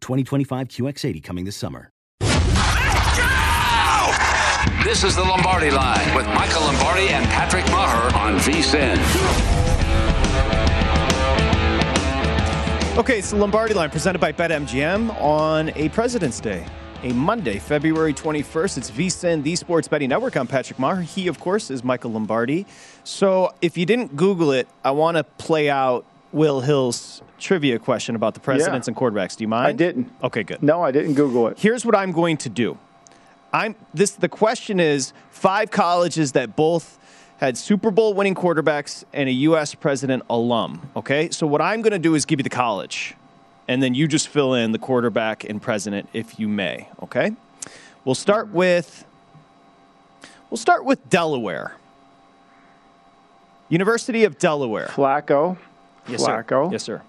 [0.00, 1.90] 2025 QX80 coming this summer.
[4.84, 8.96] This is the Lombardi Line with Michael Lombardi and Patrick Meagher on VSIN.
[12.98, 16.66] Okay, it's the Lombardi line presented by BetMGM on a President's Day,
[17.04, 18.78] a Monday, February 21st.
[18.78, 20.36] It's VSIN, the Sports Betting Network.
[20.36, 21.04] I'm Patrick Meagher.
[21.04, 22.66] He, of course, is Michael Lombardi.
[23.04, 28.14] So if you didn't Google it, I want to play out Will Hill's trivia question
[28.14, 28.90] about the presidents Yeah.
[28.90, 29.36] and quarterbacks.
[29.36, 29.68] Do you mind?
[29.68, 30.12] I didn't.
[30.22, 30.62] Okay, good.
[30.62, 31.58] No, I didn't Google it.
[31.58, 32.76] Here's what I'm going to do.
[33.52, 36.98] I'm this the question is five colleges that both
[37.38, 41.30] had Super Bowl winning quarterbacks and a US president alum, okay?
[41.30, 43.14] So what I'm going to do is give you the college
[43.68, 47.32] and then you just fill in the quarterback and president if you may, okay?
[48.04, 49.04] We'll start with
[50.50, 51.74] We'll start with Delaware.
[53.68, 54.86] University of Delaware.
[54.88, 55.58] Flacco.
[56.08, 56.66] Yes, Flacco.
[56.68, 56.72] sir.
[56.72, 57.02] Yes, sir.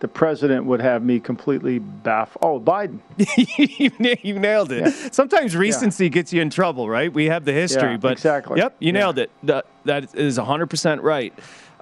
[0.00, 2.42] The president would have me completely baffled.
[2.42, 2.98] Oh, Biden.
[4.00, 5.14] you you nailed it.
[5.14, 7.12] Sometimes recency gets you in trouble, right?
[7.12, 8.58] We have the history, Yeah, but exactly.
[8.58, 8.92] Yep, you Yeah.
[8.92, 9.30] nailed it.
[9.44, 11.32] That, that is 100% right.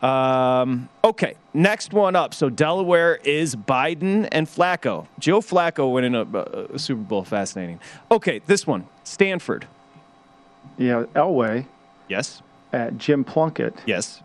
[0.02, 2.34] Um, okay, next one up.
[2.34, 5.06] So Delaware is Biden and Flacco.
[5.18, 6.22] Joe Flacco winning a,
[6.74, 7.24] a Super Bowl.
[7.24, 7.80] Fascinating.
[8.10, 9.66] Okay, this one, Stanford.
[10.76, 11.66] Yeah, Elway.
[12.08, 12.42] Yes.
[12.72, 13.74] At Jim Plunkett.
[13.86, 14.22] Yes.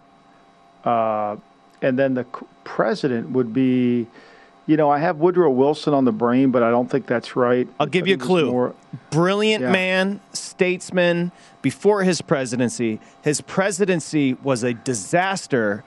[0.84, 1.38] Uh,
[1.85, 2.23] and then the
[2.63, 4.07] president would be,
[4.66, 7.68] you know, I have Woodrow Wilson on the brain, but I don't think that's right.
[7.79, 8.50] I'll give you a clue.
[8.50, 8.73] more-
[9.12, 9.72] Brilliant Yeah.
[9.72, 11.31] man, statesman.
[11.62, 15.84] Before his presidency, his presidency was a disaster,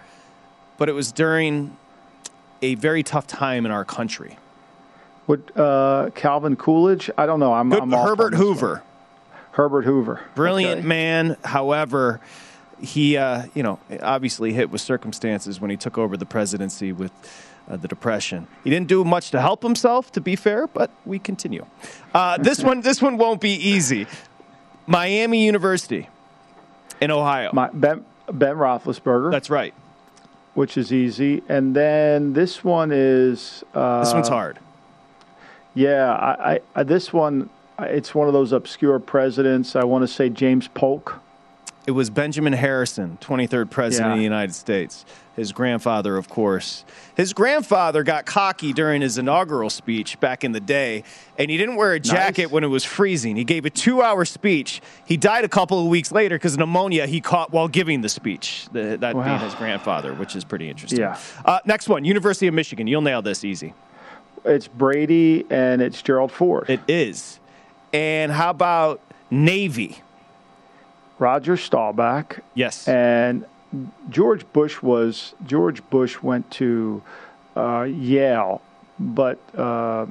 [0.77, 1.77] but it was during
[2.63, 4.39] a very tough time in our country.
[5.27, 7.11] Would uh, Calvin Coolidge?
[7.19, 7.53] I don't know.
[7.53, 8.47] I'm, Good- I'm Herbert this one.
[8.49, 8.83] Hoover.
[9.53, 10.21] Herbert Hoover.
[10.37, 10.87] Brilliant Okay.
[10.89, 11.37] man.
[11.45, 12.21] However,
[12.81, 17.13] he, uh, you know, obviously hit with circumstances when he took over the presidency with
[17.69, 18.47] uh, the depression.
[18.65, 21.67] He didn't do much to help himself, to be fair, but we continue.
[22.15, 24.07] Uh, this one, this one won't be easy.
[24.87, 26.09] Miami University
[27.01, 27.51] in Ohio.
[27.53, 29.31] My, ben, ben Roethlisberger.
[29.31, 29.75] That's right.
[30.55, 31.43] Which is easy.
[31.49, 33.65] And then this one is.
[33.75, 34.59] Uh, This one's hard.
[35.75, 39.77] Yeah, I, I, I this one, it's one of those obscure presidents.
[39.77, 41.21] I want to say James Polk.
[41.89, 44.13] It was Benjamin Harrison, 23rd president Yeah.
[44.13, 45.07] of the United States.
[45.37, 46.85] His grandfather, of course.
[47.17, 51.03] His grandfather got cocky during his inaugural speech back in the day,
[51.39, 53.37] and he didn't wear a jacket when it was freezing.
[53.37, 54.83] He gave a two hour speech.
[55.07, 58.11] He died a couple of weeks later because of pneumonia he caught while giving the
[58.11, 60.99] speech, the, that being his grandfather, which is pretty interesting.
[61.01, 61.17] Yeah.
[61.43, 62.87] Uh, next one University of Michigan.
[62.87, 63.73] You'll nail this easy.
[64.45, 66.69] It's Brady and it's Gerald Ford.
[66.69, 67.41] It is.
[67.95, 69.01] And how about
[69.31, 70.03] Navy?
[71.19, 72.41] Roger Staubach.
[72.55, 72.87] Yes.
[72.89, 73.45] And
[74.11, 77.03] George Bush was George Bush went to
[77.57, 78.63] uh, Yale,
[78.99, 80.07] but uh,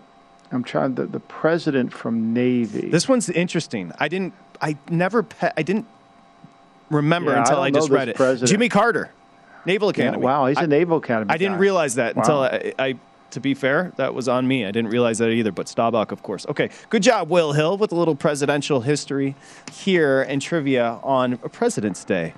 [0.51, 2.89] I'm trying the the president from Navy.
[2.89, 3.91] This one's interesting.
[3.99, 4.33] I didn't.
[4.61, 5.23] I never.
[5.23, 5.85] Pe- I didn't
[6.89, 8.15] remember Yeah, until don't I, just read it.
[8.15, 8.49] president.
[8.51, 9.11] Jimmy Carter,
[9.65, 10.23] Naval Yeah, Academy.
[10.23, 11.31] wow, he's a I- Naval Academy.
[11.33, 12.95] I didn't realize that until I, I.
[13.31, 14.63] To be fair, that was on me.
[14.65, 15.51] I didn't realize that either.
[15.51, 16.45] But Staubach, of course.
[16.47, 19.35] Okay, good job, Will Hill, with a little presidential history
[19.73, 22.33] here and trivia on President's Day.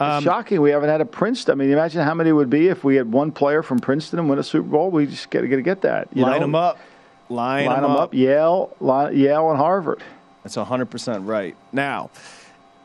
[0.00, 0.60] Um, It's shocking.
[0.62, 1.52] We haven't had a Princeton.
[1.52, 4.18] I mean, imagine how many it would be if we had one player from Princeton
[4.18, 4.90] and win a Super Bowl.
[4.90, 6.08] We just got to get that.
[6.14, 6.40] You line know?
[6.40, 6.78] them up.
[7.28, 7.98] Line, Line them them up.
[8.00, 8.14] up.
[8.14, 10.02] Yale, line, Yale, and Harvard.
[10.42, 11.56] That's 100% right.
[11.72, 12.10] Now,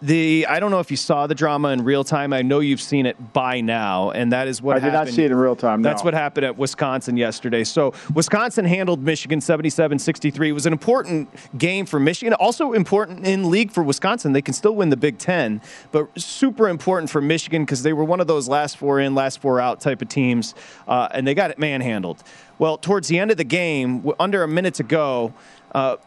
[0.02, 2.32] the I don't know if you saw the drama in real time.
[2.32, 5.24] I know you've seen it by now, and that is what I did not see
[5.24, 5.82] it in real time.
[5.82, 7.64] That's what happened at Wisconsin yesterday.
[7.64, 10.48] So Wisconsin handled Michigan 77-63.
[10.48, 14.32] It was an important game for Michigan, also important in league for Wisconsin.
[14.32, 15.62] They can still win the Big Ten,
[15.92, 19.42] but super important for Michigan because they were one of those last four in, last
[19.42, 20.56] four out type of teams,
[20.88, 22.24] uh, and they got it manhandled.
[22.58, 25.34] Well, towards the end of the game, under a minute to go.
[25.74, 25.98] Uh,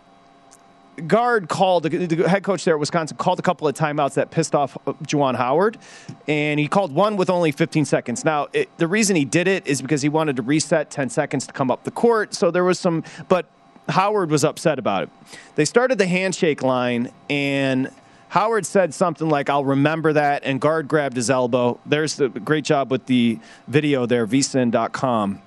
[1.07, 4.55] Gard called the head coach there at Wisconsin called a couple of timeouts that pissed
[4.55, 5.79] off uh, Juwan Howard,
[6.29, 8.25] and he called one with only 15 seconds.
[8.25, 11.47] Now, it, the reason he did it is because he wanted to reset 10 seconds
[11.47, 12.35] to come up the court.
[12.35, 13.47] So there was some, but
[13.89, 15.11] Howard was upset about it.
[15.55, 17.91] They started the handshake line, and
[18.29, 21.81] Howard said something like, I'll remember that, and Gard grabbed his elbow.
[21.87, 25.41] There's the great job with the video there, vsin.com.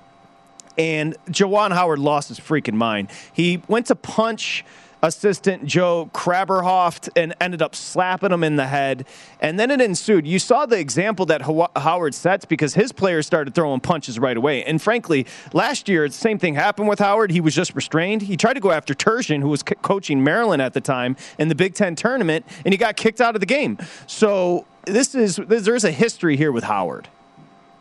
[0.78, 3.10] And Juwan Howard lost his freaking mind.
[3.32, 4.66] He went to punch
[5.02, 9.06] assistant Joe Krabbenhoft and ended up slapping him in the head.
[9.40, 10.26] And then it ensued.
[10.26, 11.42] You saw the example that
[11.76, 14.64] Howard sets because his players started throwing punches right away.
[14.64, 17.32] And frankly, last year, the same thing happened with Howard.
[17.32, 18.24] He was just restrained.
[18.24, 21.56] He tried to go after Turgeon, who was coaching Maryland at the time in the
[21.56, 23.78] Big Ten tournament, and he got kicked out of the game.
[24.08, 27.08] So this is there's a history here with Howard.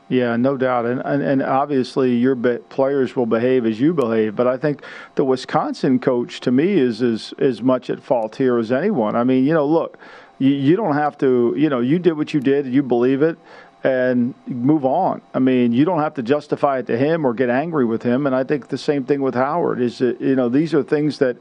[0.09, 4.37] Yeah, no doubt, and and, and obviously your players will behave as you behave.
[4.37, 4.83] But I think
[5.15, 9.17] the Wisconsin coach, to me, is as as much at fault here as anyone.
[9.17, 9.99] I mean, you know, look,
[10.39, 11.55] you, you don't have to.
[11.57, 12.67] You know, you did what you did.
[12.67, 13.39] You believe it
[13.85, 15.21] and move on.
[15.35, 18.27] I mean, you don't have to justify it to him or get angry with him.
[18.27, 21.19] And I think the same thing with Howard is that, you know, these are things
[21.19, 21.37] that,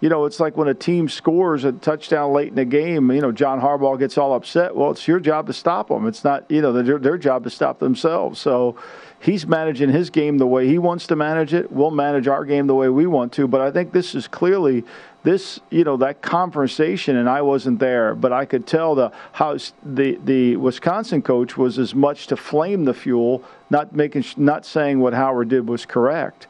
[0.00, 3.20] you know, it's like when a team scores a touchdown late in the game, you
[3.20, 4.76] know, John Harbaugh gets all upset.
[4.76, 6.06] Well, it's your job to stop them.
[6.06, 8.38] It's not, you know, their, their job to stop themselves.
[8.38, 8.76] So
[9.18, 11.72] he's managing his game the way he wants to manage it.
[11.72, 13.48] We'll manage our game the way we want to.
[13.48, 14.84] But I think this is clearly
[15.28, 19.58] this, you know, that conversation, and I wasn't there, but I could tell the how
[19.84, 25.00] the the Wisconsin coach was as much to flame the fuel, not making, not saying
[25.00, 26.46] what Howard did was correct,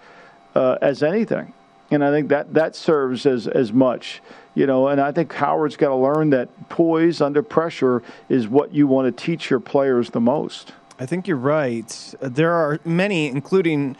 [0.54, 1.52] uh, as anything.
[1.90, 4.22] And I think that that serves as as much,
[4.54, 4.86] you know.
[4.86, 9.04] And I think Howard's got to learn that poise under pressure is what you want
[9.06, 10.72] to teach your players the most.
[11.00, 12.14] I think you're right.
[12.20, 13.96] There are many, including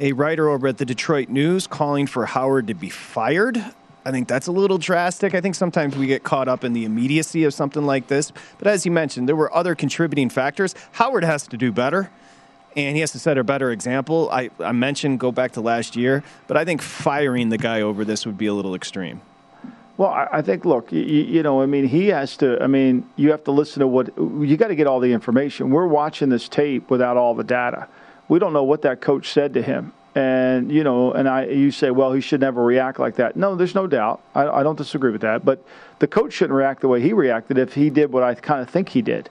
[0.00, 3.62] a writer over at the Detroit News, calling for Howard to be fired.
[4.04, 5.34] I think that's a little drastic.
[5.34, 8.32] I think sometimes we get caught up in the immediacy of something like this.
[8.58, 10.74] But as you mentioned, there were other contributing factors.
[10.92, 12.10] Howard has to do better,
[12.74, 14.28] and he has to set a better example.
[14.32, 18.04] I, I mentioned go back to last year, but I think firing the guy over
[18.04, 19.20] this would be a little extreme.
[19.98, 23.30] Well, I think, look, you, you, know, I mean, he has to, I mean, you
[23.30, 25.70] have to listen to what, you got to get all the information.
[25.70, 27.86] We're watching this tape without all the data.
[28.26, 31.70] We don't know what that coach said to him and you know, and I, you
[31.70, 33.36] say, well, he should never react like that.
[33.36, 34.20] No, there's no doubt.
[34.34, 35.44] I, I don't disagree with that.
[35.44, 35.64] But
[36.00, 38.68] the coach shouldn't react the way he reacted if he did what I kind of
[38.68, 39.30] think he did.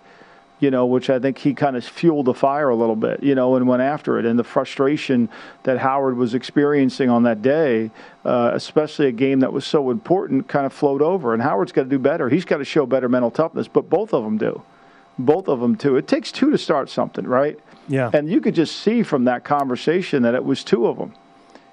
[0.59, 3.21] You know, which I think he kind of fueled the fire a little bit.
[3.23, 5.29] You know, and went after it, and the frustration
[5.63, 7.91] that Howard was experiencing on that day,
[8.25, 11.33] uh, especially a game that was so important, kind of flowed over.
[11.33, 12.29] And Howard's got to do better.
[12.29, 13.67] He's got to show better mental toughness.
[13.67, 14.63] But both of them do.
[15.19, 15.97] Both of them too.
[15.97, 17.59] It takes two to start something, right?
[17.87, 18.09] Yeah.
[18.13, 21.13] And you could just see from that conversation that it was two of them.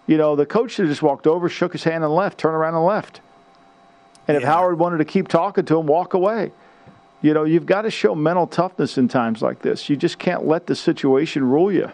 [0.07, 2.55] You know, the coach should have just walked over, shook his hand, and left, turn
[2.55, 3.21] around and left.
[4.27, 6.53] And if Howard wanted to keep talking to him, walk away.
[7.21, 9.89] You know, you've got to show mental toughness in times like this.
[9.89, 11.91] You just can't let the situation rule you.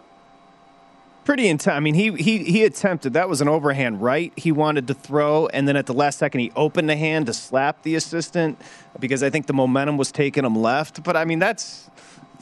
[1.25, 1.75] Pretty intense.
[1.75, 3.15] I mean, he, he he attempted.
[3.15, 4.31] That was an overhand right.
[4.37, 7.33] He wanted to throw, and then at the last second, he opened the hand to
[7.33, 8.61] slap the assistant
[9.01, 11.03] because I think the momentum was taking him left.
[11.03, 11.89] But I mean, that's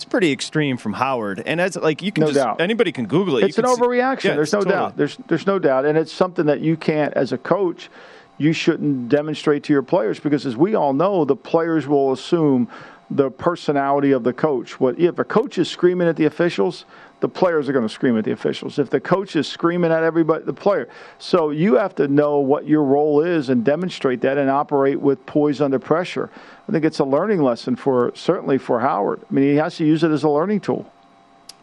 [0.03, 2.61] it's pretty extreme from Howard, and as like you can no just doubt.
[2.61, 3.45] anybody can Google it.
[3.45, 4.25] It's an overreaction.
[4.25, 4.75] Yeah, there's no totally.
[4.75, 4.97] doubt.
[4.97, 7.89] There's there's no doubt, and it's something that you can't, as a coach,
[8.37, 12.69] you shouldn't demonstrate to your players because, as we all know, the players will assume
[13.11, 14.81] the personality of the coach.
[14.81, 16.85] What if a coach is screaming at the officials?
[17.23, 18.81] the players are going to scream at the officials.
[18.81, 20.89] If the coach is screaming at everybody, the player.
[21.21, 25.25] So you have to know what your role is and demonstrate that and operate with
[25.25, 26.31] poise under pressure.
[26.69, 29.21] I think it's a learning lesson for certainly for Howard.
[29.29, 30.91] I mean, he has to use it as a learning tool.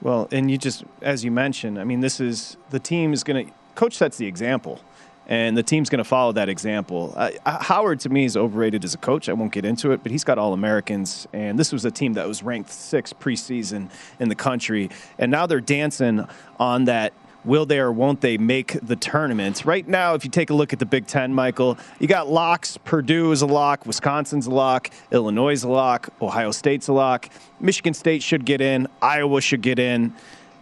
[0.01, 3.47] Well, and you just as you mentioned, I mean, this is the team is going
[3.47, 4.81] to coach sets the example
[5.29, 7.13] and the team's going to follow that example.
[7.15, 9.29] Uh, Howard, to me, is overrated as a coach.
[9.29, 12.13] I won't get into it, but he's got All Americans, and this was a team
[12.13, 14.89] that was ranked sixth preseason in the country,
[15.19, 16.27] and now they're dancing
[16.59, 17.13] on that.
[17.45, 19.63] Will they or won't they make the tournament?
[19.63, 22.77] Right now, if you take a look at the Big Ten, Michael, you got locks.
[22.77, 23.85] Purdue is a lock.
[23.85, 24.89] Wisconsin's a lock.
[25.11, 26.09] Illinois is a lock.
[26.21, 27.29] Ohio State's a lock.
[27.59, 28.87] Michigan State should get in.
[29.01, 30.13] Iowa should get in.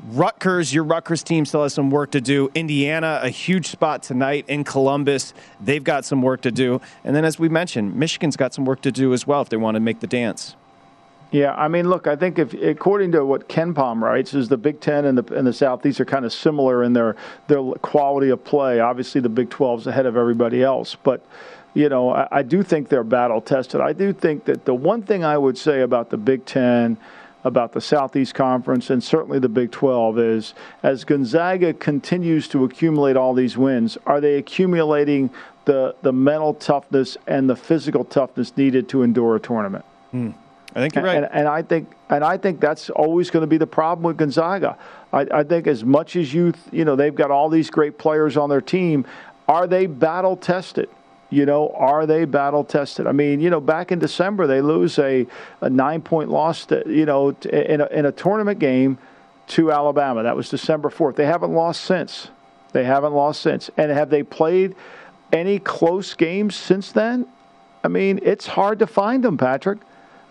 [0.10, 2.52] Rutgers, your Rutgers team still has some work to do.
[2.54, 5.34] Indiana, a huge spot tonight in Columbus.
[5.60, 6.80] They've got some work to do.
[7.04, 9.58] And then, as we mentioned, Michigan's got some work to do as well if they
[9.58, 10.56] want to make the dance.
[11.32, 14.80] Yeah, I mean, look, I think if according to what KenPom writes, is the Big
[14.80, 17.16] Ten and the and the Southeast are kind of similar in their
[17.48, 18.80] their quality of play.
[18.80, 21.26] Obviously, the Big 12's ahead of everybody else, but
[21.74, 23.82] you know, I, I do think they're battle tested.
[23.82, 26.98] I do think that the one thing I would say about the Big Ten
[27.44, 30.54] about the Southeast Conference and certainly the Big 12 is
[30.84, 35.30] as Gonzaga continues to accumulate all these wins, are they accumulating
[35.66, 39.86] the, the mental toughness and the physical toughness needed to endure a tournament?
[40.14, 40.34] Mm.
[40.78, 41.18] I think you're right.
[41.18, 44.18] And, and, I think and I think that's always going to be the problem with
[44.18, 44.78] Gonzaga.
[45.12, 48.38] I, I think as much as you you know they've got all these great players
[48.38, 49.06] on their team,
[49.48, 50.88] are they battle tested?
[51.32, 53.08] You know, are they battle tested?
[53.08, 55.26] I mean, you know, back in December they lose a,
[55.62, 59.00] a nine point loss, to, you know, to, in, a, in a tournament game
[59.48, 60.24] to Alabama.
[60.24, 61.16] That was December fourth.
[61.16, 62.30] They haven't lost since.
[62.72, 63.72] They haven't lost since.
[63.78, 64.76] And have they played
[65.34, 67.28] any close games since then?
[67.84, 69.80] I mean, it's hard to find them, Patrick.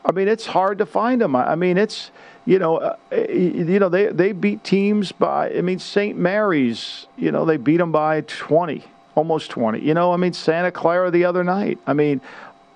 [0.07, 1.35] I mean, it's hard to find them.
[1.35, 2.13] I mean, it's
[2.45, 5.53] you know, uh, you know they they beat teams by.
[5.53, 6.17] I mean, St.
[6.17, 7.07] Mary's.
[7.17, 8.85] You know, they beat them by twenty
[9.17, 9.81] almost 20.
[9.81, 11.79] You know, I mean, Santa Clara the other night.
[11.87, 12.21] I mean,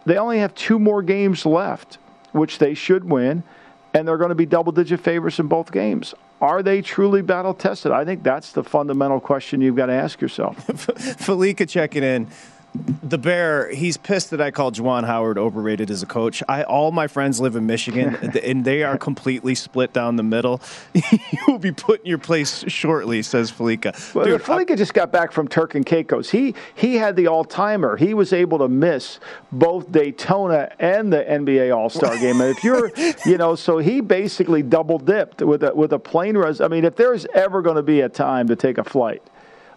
[0.07, 1.99] they only have two more games left,
[2.33, 3.45] which they should win,
[3.95, 6.15] and they're going to be double digit favorites in both games.
[6.41, 7.93] Are they truly battle tested?
[7.93, 10.67] I think that's the fundamental question you've got to ask yourself.
[10.67, 12.29] Falika checking in
[12.75, 16.41] the bear he's pissed that i called juwan howard overrated as a coach.
[16.49, 20.61] I all my friends live in michigan and they are completely split down the middle.
[21.33, 24.15] You will be put in your place shortly says Falika.
[24.15, 26.31] well, Dude, Falika just got back from turk and caicos.
[26.31, 27.97] He he had the all-timer.
[27.97, 29.21] He was able to miss
[29.53, 32.41] both daytona and the nba all-star game.
[32.41, 32.93] And if you're
[33.25, 36.85] you know so he basically double dipped with a with a plane res i mean
[36.85, 39.23] if there's ever going to be a time to take a flight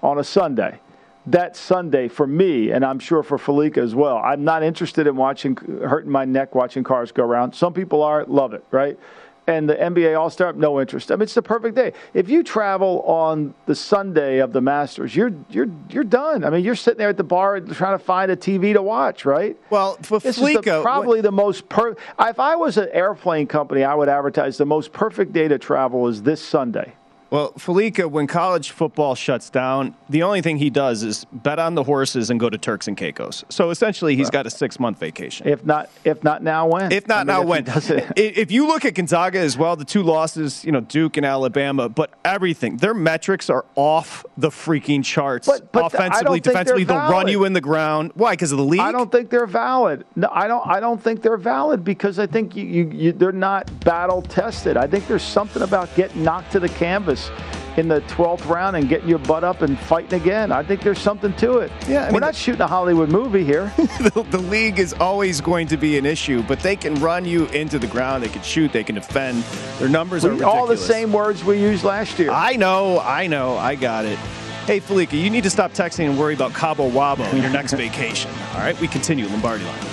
[0.01, 0.79] on a sunday
[1.27, 4.17] that Sunday for me, and I'm sure for Falika as well.
[4.17, 7.53] I'm not interested in watching, hurting my neck watching cars go around.
[7.53, 8.99] Some people are, love it, right?
[9.45, 11.11] And the NBA All Star, no interest.
[11.11, 11.91] I mean, it's the perfect day.
[12.13, 16.45] If you travel on the Sunday of the Masters, you're you're you're done.
[16.45, 19.25] I mean, you're sitting there at the bar trying to find a TV to watch,
[19.25, 19.57] right?
[19.69, 21.23] Well, for this is the, probably what?
[21.23, 21.93] the most per.
[22.21, 26.07] If I was an airplane company, I would advertise the most perfect day to travel
[26.07, 26.93] is this Sunday.
[27.33, 31.73] Well, Falika, when college football shuts down, the only thing he does is bet on
[31.73, 33.43] the horses and go to Turks and Caicos.
[33.49, 35.47] So essentially, he's got a six month vacation.
[35.47, 36.91] If not, if not now, when?
[36.91, 38.13] If not I mean, now, if when?
[38.15, 41.89] if you look at Gonzaga as well, the two losses, you know, Duke and Alabama,
[41.89, 45.47] but everything, their metrics are off the freaking charts.
[45.47, 48.11] But, but offensively, defensively, they'll run you in the ground.
[48.13, 48.33] Why?
[48.33, 48.79] Because of the league?
[48.79, 50.05] I don't think they're valid.
[50.15, 50.67] No, I don't.
[50.67, 54.77] I don't think they're valid because I think you, you, you they're not battle tested.
[54.77, 57.22] I think there's something about getting knocked to the canvas
[57.77, 60.51] in the 12th round and getting your butt up and fighting again.
[60.51, 61.71] I think there's something to it.
[61.87, 63.73] Yeah, I mean, we're not shooting a Hollywood movie here.
[63.77, 67.45] the, the, league is always going to be an issue, but they can run you
[67.47, 68.23] into the ground.
[68.23, 68.71] They can shoot.
[68.71, 69.43] They can defend.
[69.79, 70.55] Their numbers we, are ridiculous.
[70.55, 72.29] all the same words we used last year.
[72.31, 72.99] I know.
[72.99, 73.57] I know.
[73.57, 74.17] I got it.
[74.65, 77.73] Hey, Falika, you need to stop texting and worry about Cabo Wabo in your next
[77.73, 78.31] vacation.
[78.53, 79.92] All right, we continue Lombardi line.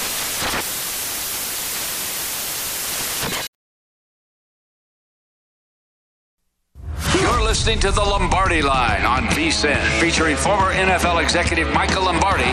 [7.61, 12.49] Listening to the Lombardi Line on VSIN, featuring former NFL executive Michael Lombardi.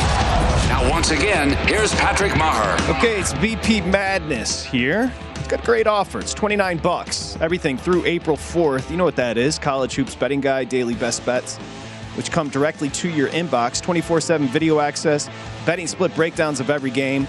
[0.69, 2.99] Now, once again, here's Patrick Meagher.
[2.99, 5.11] Okay, it's VP Madness here.
[5.37, 6.19] It's got great offer.
[6.19, 7.39] It's 29 bucks.
[7.41, 8.91] Everything through April 4th.
[8.91, 9.59] You know what that is?
[9.59, 11.57] College Hoops Betting Guide, Daily Best Bets,
[12.15, 13.81] which come directly to your inbox.
[13.83, 15.31] 24-7 video access,
[15.65, 17.27] betting split breakdowns of every game.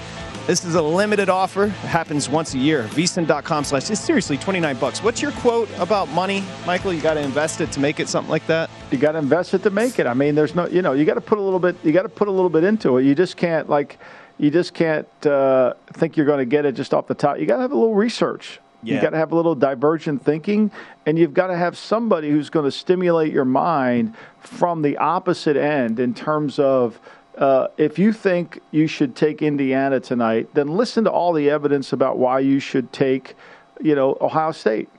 [0.49, 1.65] This is a limited offer.
[1.65, 2.85] It happens once a year.
[2.85, 3.87] vsin.com slash.
[3.91, 5.03] It's seriously 29 bucks.
[5.03, 6.91] What's your quote about money, Michael?
[6.91, 8.67] You got to invest it to make it something like that?
[8.89, 10.07] You got to invest it to make it.
[10.07, 12.01] I mean, there's no, you know, you got to put a little bit, you got
[12.01, 13.03] to put a little bit into it.
[13.03, 13.99] You just can't, like,
[14.39, 17.37] you just can't uh, think you're going to get it just off the top.
[17.37, 18.59] You got to have a little research.
[18.81, 18.95] Yeah.
[18.95, 20.71] You got to have a little divergent thinking,
[21.05, 25.57] and you've got to have somebody who's going to stimulate your mind from the opposite
[25.57, 26.99] end in terms of
[27.39, 31.93] uh, if you think you should take Indiana tonight, then listen to all the evidence
[31.93, 33.36] about why you should take,
[33.81, 34.89] you know, Ohio State.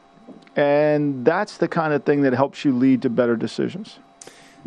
[0.57, 3.99] And that's the kind of thing that helps you lead to better decisions.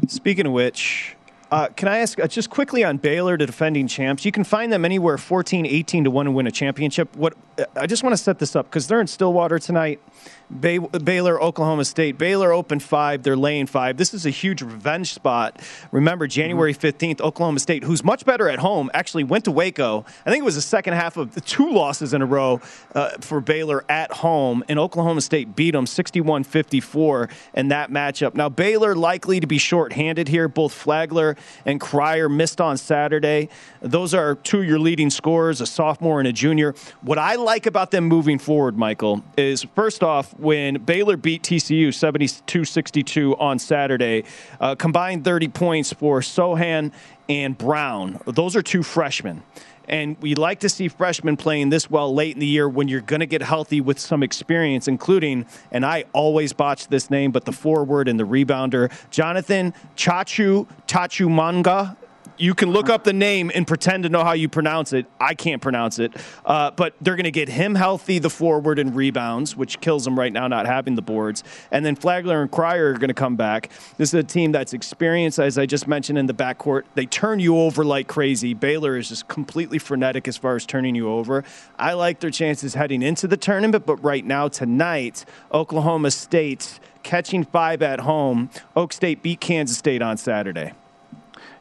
[0.08, 1.13] Speaking of which,
[1.54, 4.26] uh, can I ask uh, just quickly on Baylor, the defending champs?
[4.26, 7.16] You can find them anywhere 14, 18 to 1 to win a championship.
[7.16, 10.00] What uh, I just want to set this up because they're in Stillwater tonight.
[10.60, 12.18] Bay- Baylor, Oklahoma State.
[12.18, 13.24] Baylor opened five.
[13.24, 13.98] They're laying five.
[13.98, 15.62] This is a huge revenge spot.
[15.92, 17.26] Remember, January 15th, mm-hmm.
[17.26, 20.06] Oklahoma State, who's much better at home, actually went to Waco.
[20.26, 22.62] I think it was the second half of the two losses in a row
[22.94, 28.36] uh, for Baylor at home, and Oklahoma State beat them 61 54 in that matchup.
[28.36, 30.48] Now, Baylor likely to be shorthanded here.
[30.48, 33.50] Both Flagler and Cryer missed on Saturday.
[33.82, 36.76] Those are two of your leading scorers, a sophomore and a junior.
[37.02, 41.94] What I like about them moving forward, Michael, is first off, when Baylor beat TCU
[41.94, 44.24] 72 62 on Saturday,
[44.60, 46.92] uh, combined 30 points for Sochan
[47.30, 48.20] and Brown.
[48.26, 49.44] Those are two freshmen.
[49.88, 53.02] And we like to see freshmen playing this well late in the year when you're
[53.02, 57.46] going to get healthy with some experience, including, and I always botch this name, but
[57.46, 61.98] the forward and the rebounder, Jonathan Chachu Tachumanga
[62.38, 65.06] you can look up the name and pretend to know how you pronounce it.
[65.20, 66.14] I can't pronounce it.
[66.46, 70.18] Uh, but they're going to get him healthy, the forward and rebounds, which kills him
[70.18, 71.44] right now not having the boards.
[71.72, 73.70] And then Flagler and Cryer are going to come back.
[73.98, 76.84] This is a team that's experienced, as I just mentioned, in the backcourt.
[76.96, 78.54] They turn you over like crazy.
[78.54, 81.44] Baylor is just completely frenetic as far as turning you over.
[81.78, 87.44] I like their chances heading into the tournament, but right now, tonight, Oklahoma State catching
[87.44, 88.50] five at home.
[88.76, 90.74] Oak State beat Kansas State on Saturday.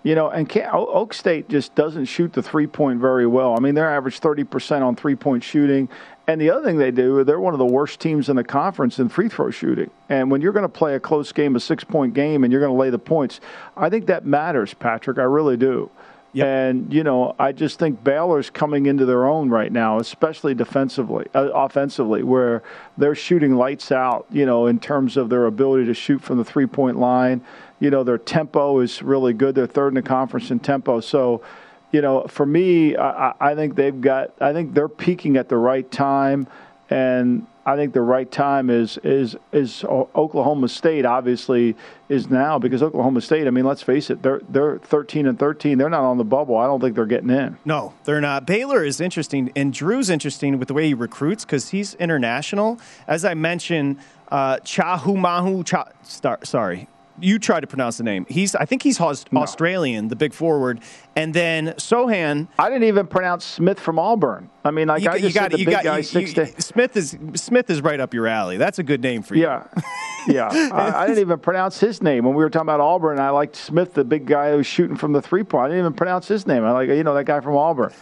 [0.05, 3.57] You know, and Oak State just doesn't shoot the three point very well.
[3.57, 5.89] I mean, they're average 30% on three point shooting.
[6.27, 8.99] And the other thing they do, they're one of the worst teams in the conference
[8.99, 9.91] in free throw shooting.
[10.09, 12.61] And when you're going to play a close game, a six point game, and you're
[12.61, 13.41] going to lay the points,
[13.77, 15.19] I think that matters, Patrick.
[15.19, 15.91] I really do.
[16.35, 16.47] Yep.
[16.47, 21.27] And, you know, I just think Baylor's coming into their own right now, especially defensively,
[21.35, 22.63] uh, offensively, where
[22.97, 26.45] they're shooting lights out, you know, in terms of their ability to shoot from the
[26.45, 27.43] three point line
[27.83, 29.57] you know, their tempo is really good.
[29.57, 31.01] They're third in the conference in tempo.
[31.01, 31.43] So,
[31.91, 35.57] you know, for me, I, I think they've got, I think they're peaking at the
[35.57, 36.47] right time.
[36.91, 41.77] And I think the right time is is is Oklahoma State obviously
[42.09, 43.47] is now because Oklahoma State.
[43.47, 45.79] I mean, let's face it, they're they're 13 and 13.
[45.79, 46.57] They're not on the bubble.
[46.57, 47.57] I don't think they're getting in.
[47.65, 48.47] No, they're not.
[48.47, 52.81] Baylor is interesting, and Drew's interesting with the way he recruits because he's international.
[53.07, 55.65] As I mentioned, uh, Chahumahu.
[55.65, 56.89] Cha, star, sorry,
[57.21, 58.27] you try to pronounce the name.
[58.29, 58.99] He's I think he's
[59.37, 60.09] Australian, no.
[60.09, 60.81] the big forward,
[61.17, 62.49] and then Sochan.
[62.59, 64.51] I didn't even pronounce Smith from Auburn.
[64.65, 66.37] I mean, like you, I just you got, said the big got, guy you, six
[66.37, 68.57] you, Smith is Smith is right up your alley.
[68.57, 69.43] That's a good name for you.
[69.43, 69.67] Yeah,
[70.29, 70.49] yeah.
[70.73, 73.19] I, I, didn't even pronounce his name when we were talking about Auburn.
[73.19, 75.65] I liked Smith, the big guy who was shooting from the three point.
[75.65, 76.65] I didn't even pronounce his name.
[76.65, 77.93] I like you know that guy from Auburn.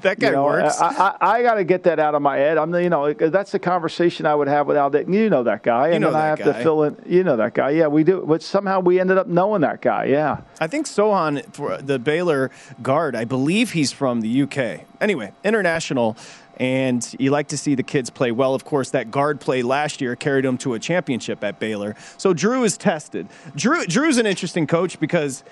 [0.00, 0.78] that guy you know, works.
[0.80, 2.58] I, I, I got to get that out of my head.
[2.58, 4.94] I'm you know that's the conversation I would have with Al.
[4.94, 6.44] You know that guy, and then I have guy.
[6.44, 6.96] to fill in.
[7.06, 7.70] You know that guy.
[7.70, 8.22] Yeah, we do.
[8.26, 10.04] But somehow we ended up knowing that guy.
[10.04, 10.42] Yeah.
[10.60, 12.51] I think Sochan for the Baylor
[12.82, 13.16] guard.
[13.16, 14.86] I believe he's from the UK.
[15.00, 16.16] Anyway, international
[16.56, 18.54] and you like to see the kids play well.
[18.54, 21.96] Of course, that guard play last year carried him to a championship at Baylor.
[22.18, 23.28] So Drew is tested.
[23.56, 25.44] Drew Drew's an interesting coach because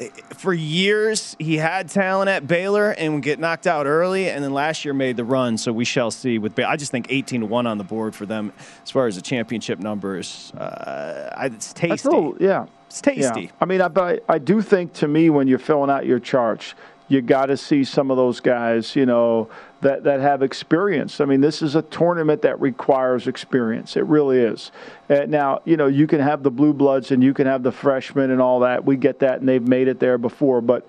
[0.00, 4.42] eh, for years he had talent at Baylor and would get knocked out early, and
[4.42, 5.58] then last year made the run.
[5.58, 6.38] So we shall see.
[6.38, 6.70] With Baylor.
[6.70, 9.22] I just think 18 to one on the board for them as far as the
[9.22, 10.52] championship numbers.
[10.52, 12.08] Uh, it's tasty.
[12.08, 12.66] Little, yeah,
[12.96, 13.42] it's tasty.
[13.42, 13.50] Yeah.
[13.60, 16.74] I mean, I, I do think to me when you're filling out your charts,
[17.08, 19.48] you got to see some of those guys, you know,
[19.82, 21.20] that, that have experience.
[21.20, 23.96] I mean, this is a tournament that requires experience.
[23.96, 24.72] It really is.
[25.08, 27.72] Uh, now, you know, you can have the blue bloods and you can have the
[27.72, 28.84] freshmen and all that.
[28.84, 30.60] We get that, and they've made it there before.
[30.60, 30.86] But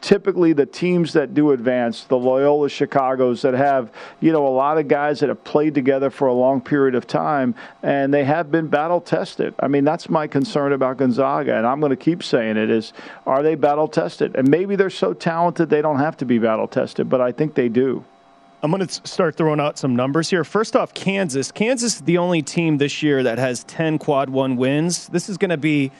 [0.00, 4.78] typically the teams that do advance, the Loyola Chicago's that have, you know, a lot
[4.78, 8.50] of guys that have played together for a long period of time and they have
[8.50, 9.54] been battle tested.
[9.60, 12.92] I mean, that's my concern about Gonzaga and I'm going to keep saying it is
[13.26, 14.34] are they battle tested?
[14.34, 17.54] And maybe they're so talented they don't have to be battle tested, but I think
[17.54, 18.04] they do.
[18.64, 20.44] I'm going to start throwing out some numbers here.
[20.44, 21.50] First off, Kansas.
[21.50, 25.08] Kansas is the only team this year that has 10 quad one wins.
[25.08, 25.90] This is going to be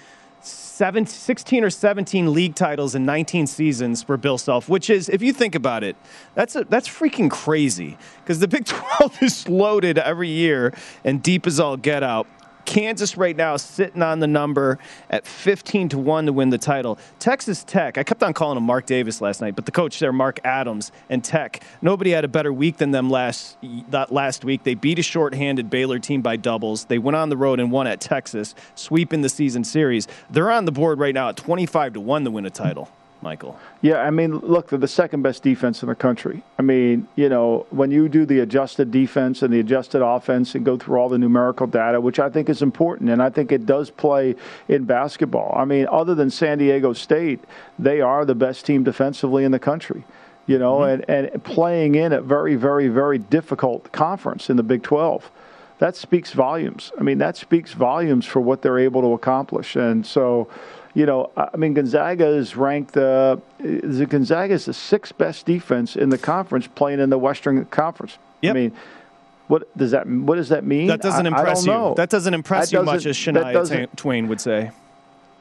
[0.43, 5.23] seven, 16 or 17 league titles in 19 seasons for Bill Self, which is, if
[5.23, 5.97] you think about it,
[6.37, 10.73] that's, a, that's freaking crazy because the Big 12 is loaded every year
[11.03, 12.29] and deep as all get out.
[12.65, 14.79] Kansas right now is sitting on the number
[15.11, 16.99] at 15 to 1 to win the title.
[17.19, 20.13] Texas Tech, I kept on calling him Mark Davis last night, but the coach there,
[20.13, 23.57] Mark Adams, and Tech, nobody had a better week than them last
[23.91, 24.63] that last week.
[24.63, 26.87] They beat a shorthanded Baylor team by doubles.
[26.87, 30.09] They went on the road and won at Texas, sweeping the season series.
[30.31, 32.91] They're on the board right now at 25 to 1 to win a title.
[33.23, 33.59] Michael?
[33.81, 36.43] Yeah, I mean, look, they're the second best defense in the country.
[36.59, 40.65] I mean, you know, when you do the adjusted defense and the adjusted offense and
[40.65, 43.65] go through all the numerical data, which I think is important, and I think it
[43.65, 44.35] does play
[44.69, 45.55] in basketball.
[45.57, 47.41] I mean, other than San Diego State,
[47.79, 50.05] they are the best team defensively in the country.
[50.47, 51.11] You know, mm-hmm.
[51.11, 55.31] and, and playing in a very, very, very difficult conference in the Big 12
[55.83, 56.93] that speaks volumes.
[56.97, 59.75] I mean, that speaks volumes for what they're able to accomplish.
[59.75, 60.47] And so,
[60.95, 62.97] you know, I mean, Gonzaga is ranked.
[62.97, 68.19] Uh, Gonzaga is the sixth best defense in the conference, playing in the Western Conference.
[68.43, 68.51] Yep.
[68.51, 68.73] I mean,
[69.49, 70.89] what does that what does that mean?
[70.89, 71.95] That doesn't impress I, I you.
[71.95, 74.71] That doesn't impress that you much, as Shania Twain would say.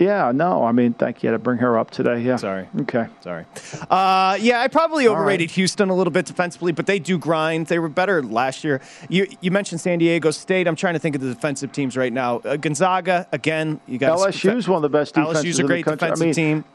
[0.02, 2.22] Yeah, no, I mean, thank you to bring her up today.
[2.22, 2.38] Yeah.
[2.38, 2.68] Sorry.
[2.82, 3.08] Okay.
[3.22, 3.46] Sorry.
[3.88, 5.56] Uh, yeah, I probably overrated right.
[5.56, 7.68] Houston a little bit defensively, but they do grind.
[7.68, 8.82] They were better last year.
[9.10, 10.68] You you mentioned San Diego State.
[10.68, 12.38] I'm trying to think of the defensive teams right now.
[12.40, 16.26] Uh, Gonzaga, again, you got LSU's one of the best LSU's a great defensive I
[16.26, 16.66] mean, team.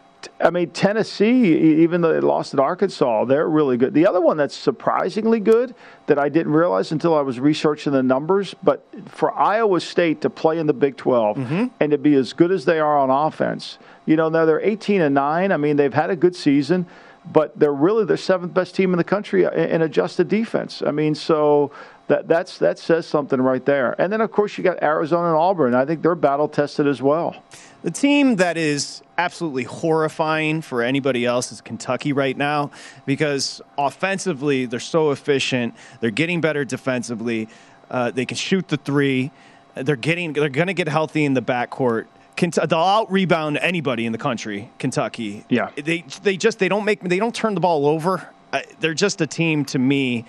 [0.40, 3.94] I mean, Tennessee, even though they lost at Arkansas, they're really good.
[3.94, 5.74] The other one that's surprisingly good
[6.06, 10.30] that I didn't realize until I was researching the numbers, but for Iowa State to
[10.30, 11.66] play in the Big 12 mm-hmm.
[11.80, 15.00] and to be as good as they are on offense, you know, now they're 18
[15.00, 15.52] and 9.
[15.52, 16.86] I mean, they've had a good season,
[17.32, 20.82] but they're really the seventh best team in the country in adjusted defense.
[20.86, 21.72] I mean, so
[22.08, 24.00] that that's that says something right there.
[24.00, 25.74] And then of course you got Arizona and Auburn.
[25.74, 27.36] I think they're battle tested as well.
[27.82, 32.70] The team that is absolutely horrifying for anybody else is Kentucky right now
[33.06, 35.74] because offensively they're so efficient.
[36.00, 37.48] They're getting better defensively.
[37.90, 39.30] Uh, they can shoot the three.
[39.74, 40.32] They're getting.
[40.32, 42.06] They're going to get healthy in the backcourt.
[42.36, 44.70] They'll out rebound anybody in the country.
[44.78, 45.44] Kentucky.
[45.48, 45.70] Yeah.
[45.76, 48.28] They they just they don't make they don't turn the ball over.
[48.52, 50.24] Uh, they're just a team to me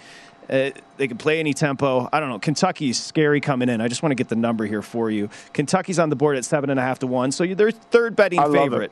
[0.49, 2.09] uh, they can play any tempo.
[2.11, 2.39] I don't know.
[2.39, 3.81] Kentucky's scary coming in.
[3.81, 5.29] I just want to get the number here for you.
[5.53, 8.39] Kentucky's on the board at seven and a half to one, so they're third betting
[8.39, 8.91] I favorite.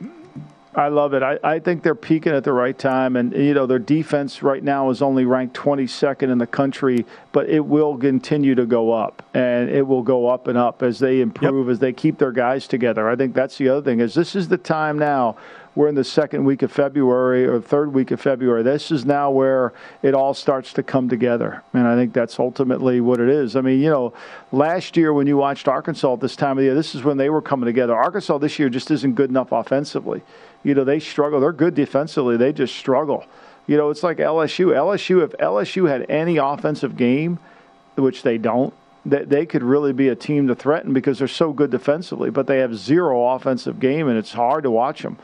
[0.76, 1.24] I love it.
[1.24, 4.62] I, I think they're peaking at the right time, and you know their defense right
[4.62, 9.24] now is only ranked 22nd in the country, but it will continue to go up,
[9.34, 11.72] and it will go up and up as they improve, yep.
[11.72, 13.10] as they keep their guys together.
[13.10, 15.38] I think that's the other thing is this is the time now
[15.76, 18.64] we're in the second week of February or third week of February.
[18.64, 21.64] This is now where it all starts to come together.
[21.74, 23.58] And I think that's ultimately what it is.
[23.58, 24.14] I mean, you know,
[24.54, 27.18] last year when you watched Arkansas at this time of the year, this is when
[27.18, 27.94] they were coming together.
[27.94, 30.22] Arkansas this year just isn't good enough offensively.
[30.64, 31.42] You know, they struggle.
[31.42, 33.26] They're good defensively, they just struggle.
[33.68, 34.68] You know, it's like LSU.
[34.68, 37.40] LSU, if LSU had any offensive game,
[37.96, 38.74] which they don't,
[39.08, 42.48] that they could really be a team to threaten because they're so good defensively, but
[42.48, 45.18] they have zero offensive game, and it's hard to watch them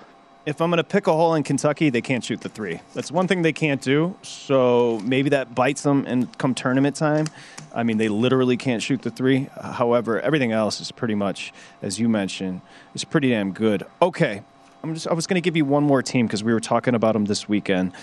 [0.45, 2.82] if I'm going to pick a hole in Kentucky, they can't shoot the three.
[2.93, 4.15] That's one thing they can't do.
[4.23, 7.27] So maybe that bites them and come tournament time.
[7.73, 9.49] I mean, they literally can't shoot the three.
[9.62, 12.62] However, everything else is pretty much, as you mentioned,
[12.93, 13.86] is pretty damn good.
[14.01, 14.41] Okay,
[14.84, 15.08] I'm just.
[15.08, 17.25] I was going to give you one more team because we were talking about them
[17.25, 17.93] this weekend.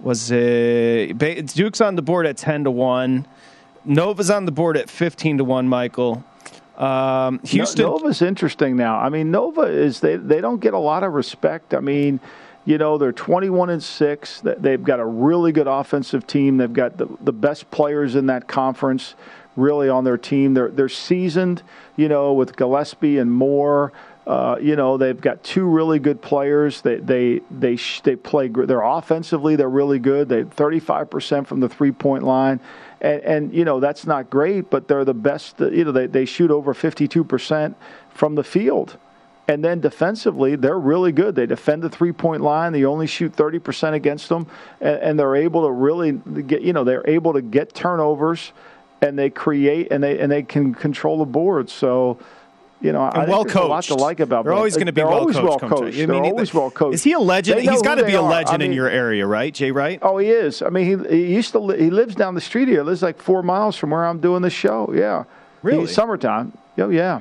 [0.00, 1.16] Was it
[1.54, 3.26] Duke's on the board at ten to one?
[3.84, 5.66] Nova's on the board at fifteen to one.
[5.66, 6.22] Michael.
[6.76, 7.86] Um, Houston.
[7.86, 8.98] Nova's interesting now.
[8.98, 11.74] I mean, Nova is they they don't get a lot of respect.
[11.74, 12.20] I mean,
[12.64, 14.42] you know, they're 21 and six.
[14.42, 16.58] They've got a really good offensive team.
[16.58, 19.14] They've got the the best players in that conference
[19.56, 20.54] really on their team.
[20.54, 21.62] They're they're seasoned.
[21.96, 23.92] You know, with Gillespie and Moore.
[24.26, 26.80] Uh, you know they've got two really good players.
[26.80, 28.48] They they they they play.
[28.48, 30.28] They're offensively they're really good.
[30.28, 32.58] They 35 percent from the three point line
[33.00, 35.60] and, and you know that's not great, but they're the best.
[35.60, 37.76] You know they they shoot over 52 percent
[38.10, 38.96] from the field.
[39.48, 41.36] And then defensively, they're really good.
[41.36, 42.72] They defend the three point line.
[42.72, 44.48] They only shoot 30% against them.
[44.80, 48.52] And, and, they're able to really get, you know, they're able to get turnovers
[49.00, 51.70] and they create and they, and they can control the board.
[51.70, 52.18] So,
[52.80, 53.56] you know, and I well coached.
[53.64, 55.42] a lot to like about They're always going to be well coached.
[55.42, 55.94] well coached.
[55.96, 56.94] I they're mean, always well coached.
[56.94, 57.60] Is he a legend?
[57.62, 59.98] He's got to be a legend I in your area, right, Jay Wright?
[60.02, 60.60] Oh, he is.
[60.62, 62.82] I mean, he, he used to li- he lives down the street here.
[62.82, 64.92] Lives like four miles from where I'm doing the show.
[64.94, 65.24] Yeah,
[65.62, 65.86] Really?
[65.86, 66.52] He- summertime.
[66.78, 67.20] Oh yeah.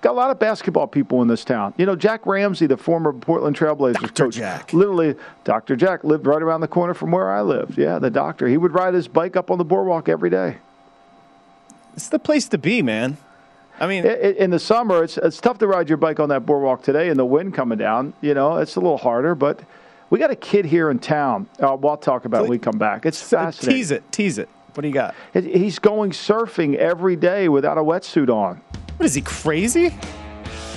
[0.00, 1.74] Got a lot of basketball people in this town.
[1.76, 4.24] You know, Jack Ramsay, the former Portland Trailblazers Dr.
[4.26, 4.72] coach, Jack.
[4.72, 5.74] literally, Dr.
[5.74, 7.76] Jack lived right around the corner from where I lived.
[7.76, 8.46] Yeah, the doctor.
[8.46, 10.58] He would ride his bike up on the boardwalk every day.
[11.94, 13.16] It's the place to be, man.
[13.80, 16.82] I mean, In the summer, it's it's tough to ride your bike on that boardwalk
[16.82, 18.12] today, and the wind coming down.
[18.20, 19.60] You know, it's a little harder, but.
[20.10, 21.48] We got a kid here in town.
[21.60, 23.04] Uh, we'll talk about it when we come back.
[23.04, 23.76] It's fascinating.
[23.76, 24.48] tease it, tease it.
[24.72, 25.14] What do you got?
[25.34, 28.62] He's going surfing every day without a wetsuit on.
[28.96, 29.90] What is he crazy?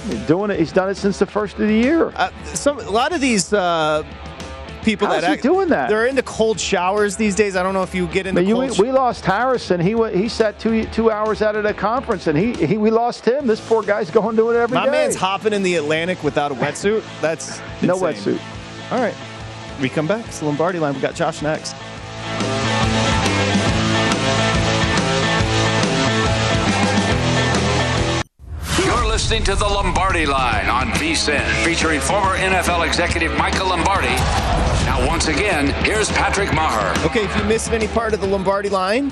[0.10, 0.60] He's doing it.
[0.60, 2.12] He's done it since the first of the year.
[2.16, 4.04] Uh, some a lot of these uh,
[4.84, 5.90] people How's that he act, doing that?
[5.90, 7.56] They're into cold showers these days.
[7.56, 8.80] I don't know if you get into But you, cold.
[8.80, 9.80] we, we lost Harrison.
[9.80, 13.26] He he sat two two hours out of the conference, and he, he we lost
[13.26, 13.48] him.
[13.48, 14.86] This poor guy's going to it every day.
[14.86, 17.04] My man's hopping in the Atlantic without a wetsuit.
[17.22, 18.36] That's no insane.
[18.38, 18.92] wetsuit.
[18.92, 19.16] All right,
[19.82, 20.26] we come back.
[20.28, 20.94] It's the Lombardi line.
[20.94, 21.76] We got Josh next.
[28.84, 34.16] You're listening to the Lombardi Line on VSIN, featuring former NFL executive Michael Lombardi.
[34.92, 37.06] Now, once again, here's Patrick Meagher.
[37.06, 39.06] Okay, if you missed any part of the Lombardi line,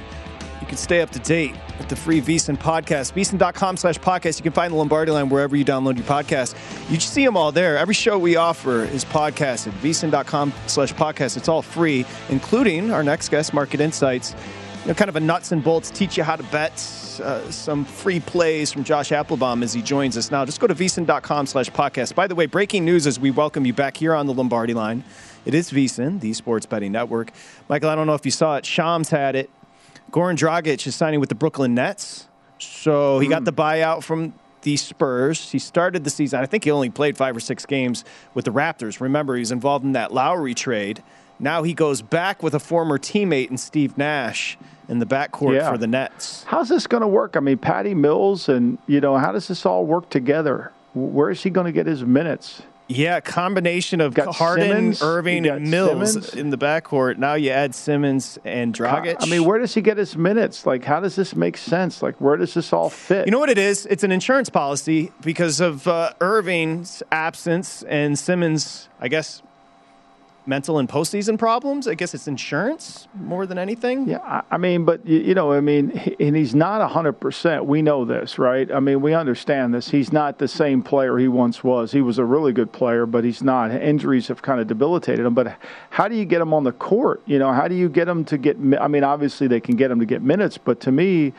[0.59, 3.13] you can stay up to date with the free VSIN podcast.
[3.13, 4.39] VSIN.com slash podcast.
[4.39, 6.53] You can find the Lombardi line wherever you download your podcast.
[6.91, 7.77] You see them all there.
[7.77, 9.71] Every show we offer is podcasted.
[9.79, 11.37] VSIN.com slash podcast.
[11.37, 14.35] It's all free, including our next guest, Market Insights.
[14.81, 16.73] You know, kind of a nuts and bolts, teach you how to bet.
[16.73, 20.43] Uh, some free plays from Josh Appelbaum as he joins us now.
[20.43, 22.15] Just go to VSIN.com slash podcast.
[22.15, 25.05] By the way, breaking news as we welcome you back here on the Lombardi line.
[25.45, 27.31] It is VSIN, the sports betting network.
[27.67, 28.65] Michael, I don't know if you saw it.
[28.65, 29.49] Shams had it.
[30.11, 32.27] Goran Dragic is signing with the Brooklyn Nets.
[32.59, 33.45] So he got hmm.
[33.45, 35.51] the buyout from the Spurs.
[35.51, 38.51] He started the season, I think he only played five or six games with the
[38.51, 38.99] Raptors.
[38.99, 41.01] Remember, he was involved in that Lowry trade.
[41.39, 44.57] Now he goes back with a former teammate in Steve Nash
[44.89, 45.71] in the backcourt Yeah.
[45.71, 46.43] for the Nets.
[46.43, 47.37] How's this going to work?
[47.37, 50.73] I mean, Patty Mills, and you know, how does this all work together?
[50.93, 52.63] Where is he going to get his minutes?
[52.89, 56.33] Yeah, combination of Harden, Simmons, Irving, and Mills Simmons.
[56.33, 57.17] in the backcourt.
[57.17, 59.17] Now you add Simmons and Dragic.
[59.19, 60.65] I mean, where does he get his minutes?
[60.65, 62.01] Like, how does this make sense?
[62.01, 63.27] Like, where does this all fit?
[63.27, 63.85] You know what it is?
[63.85, 69.43] It's an insurance policy because of uh, Irving's absence and Simmons, I guess,
[70.49, 71.87] mental and postseason problems.
[71.87, 74.09] I guess it's insurance more than anything.
[74.09, 77.65] Yeah, I, mean, but you, you know, I mean, and he's not hundred percent.
[77.65, 78.69] We know this, right?
[78.71, 79.89] I mean, we understand this.
[79.91, 81.91] He's not the same player he once was.
[81.91, 83.71] He was a really good player, but he's not.
[83.71, 85.35] Injuries have kind of debilitated him.
[85.35, 85.55] But
[85.91, 87.21] how do you get him on the court?
[87.27, 88.57] You know, how do you get him to get?
[88.81, 91.31] I mean, obviously they can get him to get minutes, but to me.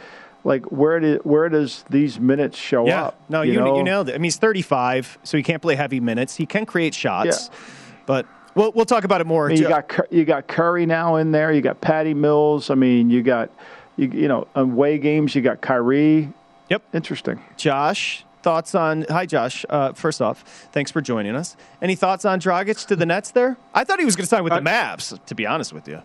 [0.42, 3.20] Like where did where does these minutes show Yeah, up?
[3.28, 3.76] no, you, know?
[3.76, 4.14] you nailed it.
[4.14, 6.34] I mean, he's 35, so he can't play heavy minutes.
[6.34, 7.58] He can create shots, Yeah.
[8.06, 9.46] but we'll, we'll talk about it more.
[9.46, 11.52] I mean, you got you got Curry now in there.
[11.52, 12.70] You got Patty Mills.
[12.70, 13.50] I mean, you got
[13.96, 15.34] you, you know away games.
[15.34, 16.32] You got Kyrie.
[16.68, 16.82] Yep.
[16.94, 17.42] Interesting.
[17.56, 19.04] Josh, thoughts on?
[19.08, 19.64] Hi, Josh.
[19.68, 21.56] Uh, first off, thanks for joining us.
[21.82, 23.32] Any thoughts on Dragic to the Nets?
[23.32, 25.18] There, I thought he was going to sign with the Mavs.
[25.26, 26.02] To be honest with you,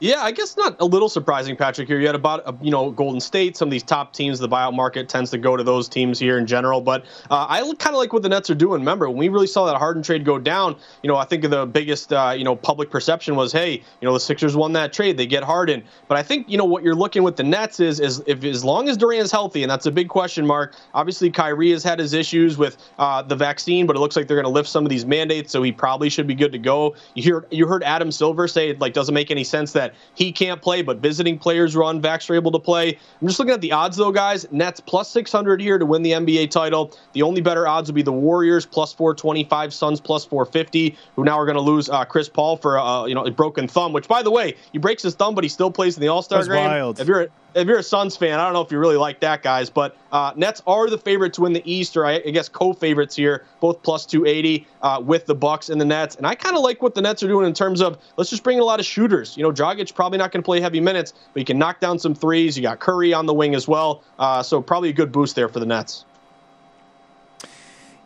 [0.00, 1.86] Yeah, I guess not a little surprising, Patrick.
[1.86, 4.38] Here, you had about uh, you know Golden State, some of these top teams.
[4.38, 6.80] The buyout market tends to go to those teams here in general.
[6.80, 8.80] But uh, I kind of like what the Nets are doing.
[8.80, 11.66] Remember, when we really saw that Harden trade go down, you know, I think the
[11.66, 15.18] biggest uh, you know public perception was, hey, you know, the Sixers won that trade,
[15.18, 15.84] they get Harden.
[16.08, 18.64] But I think you know what you're looking with the Nets is is if as
[18.64, 20.76] long as Durant is healthy, and that's a big question mark.
[20.94, 24.36] Obviously, Kyrie has had his issues with uh, the vaccine, but it looks like they're
[24.36, 26.94] going to lift some of these mandates, so he probably should be good to go.
[27.14, 30.32] You hear you heard Adam Silver say it like doesn't make any sense that he
[30.32, 32.98] can't play, but visiting players who are unvaxxed are able to play.
[33.20, 34.46] I'm just looking at the odds though, guys.
[34.50, 36.96] Nets plus 600 here to win the NBA title.
[37.12, 41.38] The only better odds would be the Warriors plus 425, Suns plus 450, who now
[41.38, 43.92] are going to lose uh, Chris Paul for uh, you know a broken thumb.
[43.92, 46.22] Which, by the way, he breaks his thumb, but he still plays in the All
[46.22, 46.56] Star That's game.
[46.56, 47.00] wild.
[47.00, 49.20] If you're a, if you're a Suns fan, I don't know if you really like
[49.20, 52.30] that, guys, but uh, Nets are the favorite to win the East, or I, I
[52.30, 56.16] guess co-favorites here, both plus 280 uh, with the Bucks and the Nets.
[56.16, 58.42] And I kind of like what the Nets are doing in terms of let's just
[58.42, 59.36] bring in a lot of shooters.
[59.36, 61.98] You know, Dragic probably not going to play heavy minutes, but he can knock down
[61.98, 62.56] some threes.
[62.56, 65.48] You got Curry on the wing as well, uh, so probably a good boost there
[65.48, 66.04] for the Nets.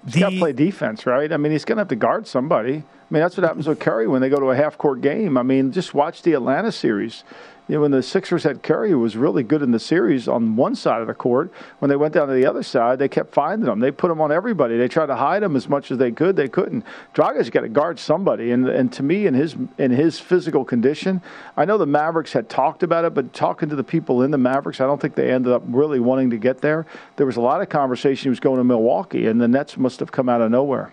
[0.07, 1.33] He's got to play defense, right?
[1.33, 2.83] I mean, he's going to have to guard somebody.
[3.14, 5.38] I mean, that's what happens with Curry when they go to a half court game.
[5.38, 7.24] I mean, just watch the Atlanta series
[7.66, 10.55] you know, when the Sixers had Curry, who was really good in the series on
[10.55, 13.33] one side of the court, when they went down to the other side, they kept
[13.33, 13.81] finding him.
[13.81, 14.77] They put him on everybody.
[14.77, 16.37] They tried to hide him as much as they could.
[16.37, 16.85] They couldn't.
[17.14, 21.22] Dragic got to guard somebody, and and to me, in his in his physical condition,
[21.57, 24.38] I know the Mavericks had talked about it, but talking to the people in the
[24.38, 26.85] Mavericks, I don't think they ended up really wanting to get there.
[27.16, 30.00] There was a lot of conversation he was going to Milwaukee, and the Nets must
[30.00, 30.92] have come out of nowhere.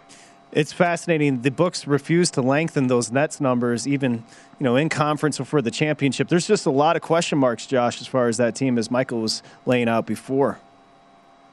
[0.52, 1.44] It's fascinating.
[1.44, 4.24] The books refuse to lengthen those Nets numbers, even
[4.60, 6.28] you know in conference before the championship.
[6.28, 9.22] There's just a lot of question marks, Josh, as far as that team, as Michael
[9.22, 10.60] was laying out before.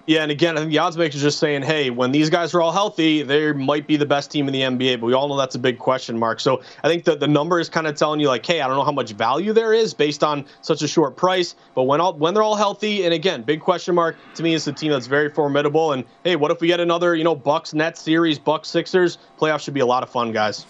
[0.08, 2.62] Yeah, and again, I think the odds makers just saying, hey, when these guys are
[2.62, 5.00] all healthy, they might be the best team in the NBA.
[5.00, 6.40] But we all know that's a big question mark.
[6.40, 8.78] So I think that the number is kind of telling you, like, hey, I don't
[8.78, 11.56] know how much value there is based on such a short price.
[11.74, 14.66] But when all when they're all healthy, and again, big question mark to me is
[14.66, 15.92] a team that's very formidable.
[15.92, 19.18] And hey, what if we get another, you know, Bucks Nets series, Bucks Sixers?
[19.38, 20.64] Playoffs should be a lot of fun, guys.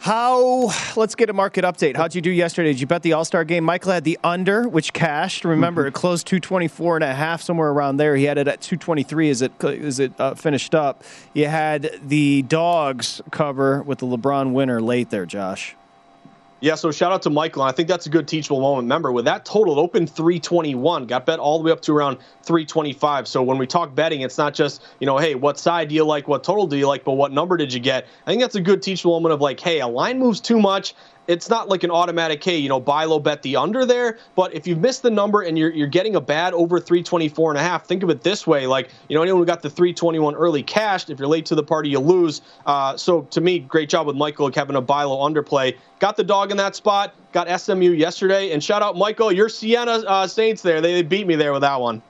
[0.00, 1.94] How, let's get a market update.
[1.94, 2.72] How'd you do yesterday?
[2.72, 3.64] Did you bet the All Star game?
[3.64, 5.44] Michael had the under, which cashed.
[5.44, 5.88] Remember, mm-hmm.
[5.88, 8.16] it closed 224 and a half, somewhere around there.
[8.16, 11.04] He had it at 223 as it, as it uh, finished up.
[11.34, 15.76] You had the dogs cover with the LeBron winner late there, Josh.
[16.62, 17.62] Yeah, so shout out to Michael.
[17.62, 18.84] And I think that's a good teachable moment.
[18.84, 22.18] Remember, with that total, it opened 321, got bet all the way up to around
[22.42, 23.26] 325.
[23.26, 26.04] So when we talk betting, it's not just, you know, hey, what side do you
[26.04, 26.28] like?
[26.28, 27.04] What total do you like?
[27.04, 28.06] But what number did you get?
[28.26, 30.94] I think that's a good teachable moment of like, hey, a line moves too much
[31.30, 34.18] it's not like an automatic, hey, you know, buy low, bet the under there.
[34.34, 37.58] But if you've missed the number and you're, you're getting a bad over 324 and
[37.58, 38.66] a half, think of it this way.
[38.66, 41.62] Like, you know, anyone who got the 321 early cashed, if you're late to the
[41.62, 42.42] party, you lose.
[42.66, 45.76] Uh, so to me, great job with Michael having a buy low underplay.
[46.00, 48.50] Got the dog in that spot, got SMU yesterday.
[48.50, 50.80] And shout out, Michael, your Siena uh, Saints there.
[50.80, 52.02] They, they beat me there with that one.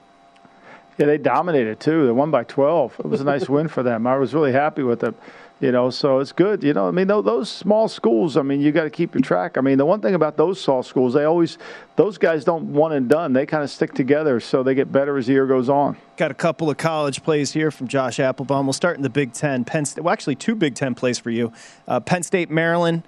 [0.97, 2.07] Yeah, they dominated too.
[2.07, 2.95] They won by 12.
[2.99, 4.07] It was a nice win for them.
[4.07, 5.13] I was really happy with it
[5.61, 8.71] you know so it's good you know i mean those small schools i mean you
[8.71, 9.57] got to keep your track.
[9.57, 11.57] I mean the one thing about those small schools they always
[11.95, 15.17] those guys don't one and done they kind of stick together so they get better
[15.17, 15.97] as the year goes on.
[16.17, 18.63] Got a couple of college plays here from josh Appelbaum.
[18.63, 19.63] We'll start in the big ten.
[19.63, 21.53] Penn state well actually two big ten plays for you.
[21.87, 23.03] Uh, penn state maryland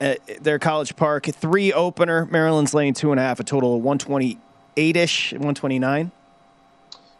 [0.00, 2.26] uh, their college park three opener.
[2.26, 6.10] Maryland's laying two and a half a total of 128ish 129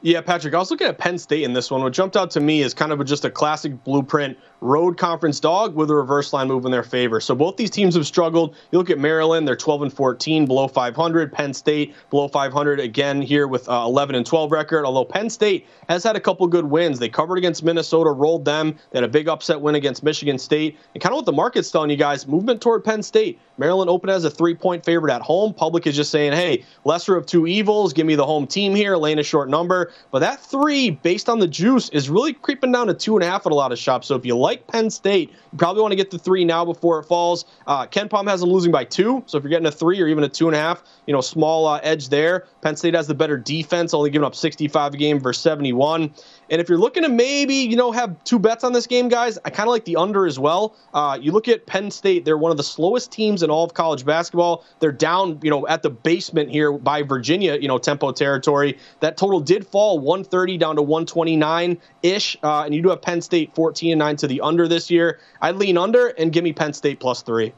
[0.04, 1.80] yeah, Patrick, I was looking at Penn State in this one.
[1.80, 5.74] What jumped out to me is kind of just a classic blueprint road conference dog
[5.74, 7.20] with a reverse line move in their favor.
[7.20, 8.54] So both these teams have struggled.
[8.70, 11.32] You look at Maryland, they're 12 and 14, below 500.
[11.32, 14.84] Penn State below 500 again here with uh, 11 and 12 record.
[14.84, 18.76] Although Penn State has had a couple good wins, they covered against Minnesota, rolled them.
[18.90, 20.78] They had a big upset win against Michigan State.
[20.94, 23.40] And kind of what the market's telling you guys, movement toward Penn State.
[23.58, 25.52] Maryland open as a three-point favorite at home.
[25.54, 27.92] Public is just saying, hey, lesser of two evils.
[27.92, 29.92] Give me the home team here, laying a short number.
[30.10, 33.26] But that three, based on the juice, is really creeping down to two and a
[33.26, 34.06] half at a lot of shops.
[34.06, 36.98] So if you like Penn State, you probably want to get the three now before
[36.98, 37.44] it falls.
[37.66, 40.24] Uh, KenPom has them losing by two, so if you're getting a three or even
[40.24, 42.46] a two and a half, you know, small uh, edge there.
[42.60, 46.12] Penn State has the better defense, only giving up 65 a game versus 71.
[46.52, 49.38] And if you're looking to maybe, you know, have two bets on this game, guys,
[49.42, 50.76] I kind of like the under as well.
[50.92, 53.72] Uh, you look at Penn State, they're one of the slowest teams in all of
[53.72, 54.62] college basketball.
[54.78, 58.76] They're down, you know, at the basement here by Virginia, you know, tempo territory.
[59.00, 62.36] That total did fall 130 down to 129 ish.
[62.42, 65.20] Uh, and you do have Penn State 14 and 9 to the under this year.
[65.40, 67.54] I'd lean under and give me Penn State plus three.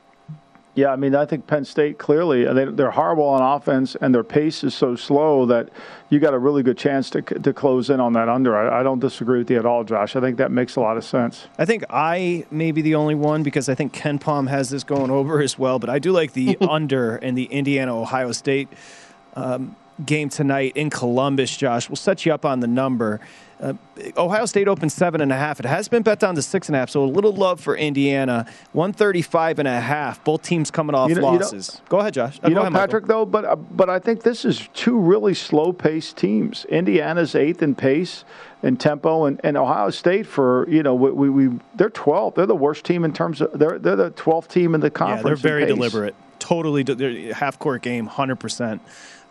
[0.76, 4.24] Yeah, I mean, I think Penn State clearly they, are horrible on offense, and their
[4.24, 5.68] pace is so slow that
[6.10, 8.56] you got a really good chance to to close in on that under.
[8.56, 10.16] I, I, don't disagree with you at all, Josh.
[10.16, 11.46] I think that makes a lot of sense.
[11.58, 15.12] I think I may be the only one because I think KenPom has this going
[15.12, 18.68] over as well, but I do like the under in the Indiana Ohio State.
[19.34, 21.88] Um, game tonight in Columbus, Josh.
[21.88, 23.20] We'll set you up on the number.
[23.61, 23.75] Uh,
[24.17, 25.61] Ohio State opened seven and a half.
[25.61, 27.77] It has been bet down to six and a half, so a little love for
[27.77, 28.47] Indiana.
[28.73, 30.23] One thirty-five and a half.
[30.25, 31.73] Both teams coming off you know, losses.
[31.75, 32.40] You know, go ahead, Josh.
[32.43, 33.27] Uh, you know, ahead, Patrick, Michael.
[33.27, 36.64] though, but uh, but I think this is two really slow-paced teams.
[36.67, 38.25] Indiana's eighth in pace
[38.62, 42.35] and tempo, and, and Ohio State for you know we, we, we they're 12th.
[42.35, 45.23] They're the worst team in terms of they're they're the 12th team in the conference.
[45.23, 46.14] Yeah, they're very deliberate.
[46.38, 48.83] Totally, half court game, hundred percent.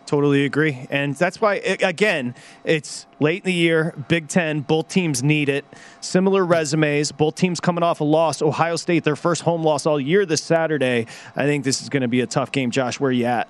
[0.06, 0.86] Totally agree.
[0.90, 5.64] And that's why, again, it's late in the year, Big Ten, both teams need it.
[6.00, 8.42] Similar resumes, both teams coming off a loss.
[8.42, 11.06] Ohio State, their first home loss all year this Saturday.
[11.34, 12.70] I think this is going to be a tough game.
[12.70, 13.48] Josh, where are you at?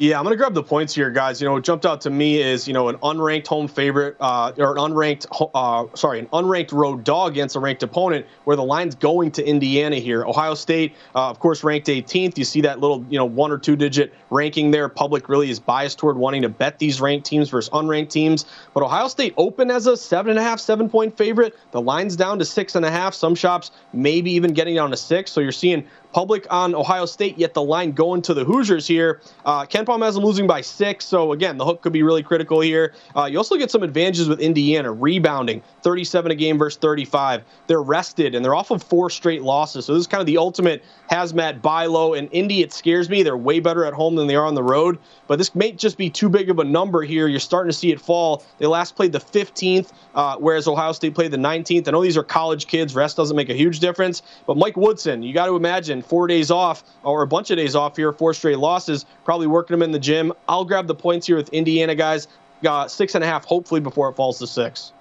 [0.00, 1.40] Yeah, I'm going to grab the points here, guys.
[1.40, 4.52] You know, what jumped out to me is, you know, an unranked home favorite, uh,
[4.56, 8.62] or an unranked, uh, sorry, an unranked road dog against a ranked opponent where the
[8.62, 10.24] line's going to Indiana here.
[10.24, 12.38] Ohio State, uh, of course, ranked 18th.
[12.38, 14.88] You see that little, you know, one or two digit ranking there.
[14.88, 18.44] Public really is biased toward wanting to bet these ranked teams versus unranked teams.
[18.74, 21.56] But Ohio State open as a seven and a half, seven point favorite.
[21.72, 23.14] The line's down to six and a half.
[23.14, 25.32] Some shops maybe even getting down to six.
[25.32, 25.84] So you're seeing
[26.18, 29.20] public on Ohio State, yet the line going to the Hoosiers here.
[29.44, 32.60] Uh, KenPom has them losing by six, so again, the hook could be really critical
[32.60, 32.92] here.
[33.14, 37.44] Uh, you also get some advantages with Indiana rebounding, 37 a game versus 35.
[37.68, 40.38] They're rested and they're off of four straight losses, so this is kind of the
[40.38, 42.14] ultimate hazmat buy low.
[42.14, 43.22] And Indy, it scares me.
[43.22, 45.96] They're way better at home than they are on the road, but this may just
[45.96, 47.28] be too big of a number here.
[47.28, 48.42] You're starting to see it fall.
[48.58, 51.86] They last played the 15th, uh, whereas Ohio State played the 19th.
[51.86, 52.96] I know these are college kids.
[52.96, 56.50] Rest doesn't make a huge difference, but Mike Woodson, you got to imagine four days
[56.50, 59.92] off or a bunch of days off here, four straight losses, probably working them in
[59.92, 60.32] the gym.
[60.48, 62.28] I'll grab the points here with Indiana guys.
[62.62, 64.92] Got six and a half, hopefully before it falls to six.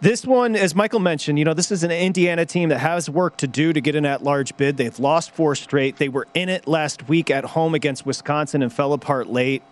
[0.00, 3.38] This one, as Michael mentioned, you know, this is an Indiana team that has work
[3.38, 4.76] to do to get an at large bid.
[4.76, 5.96] They've lost four straight.
[5.96, 9.62] They were in it last week at home against Wisconsin and fell apart late.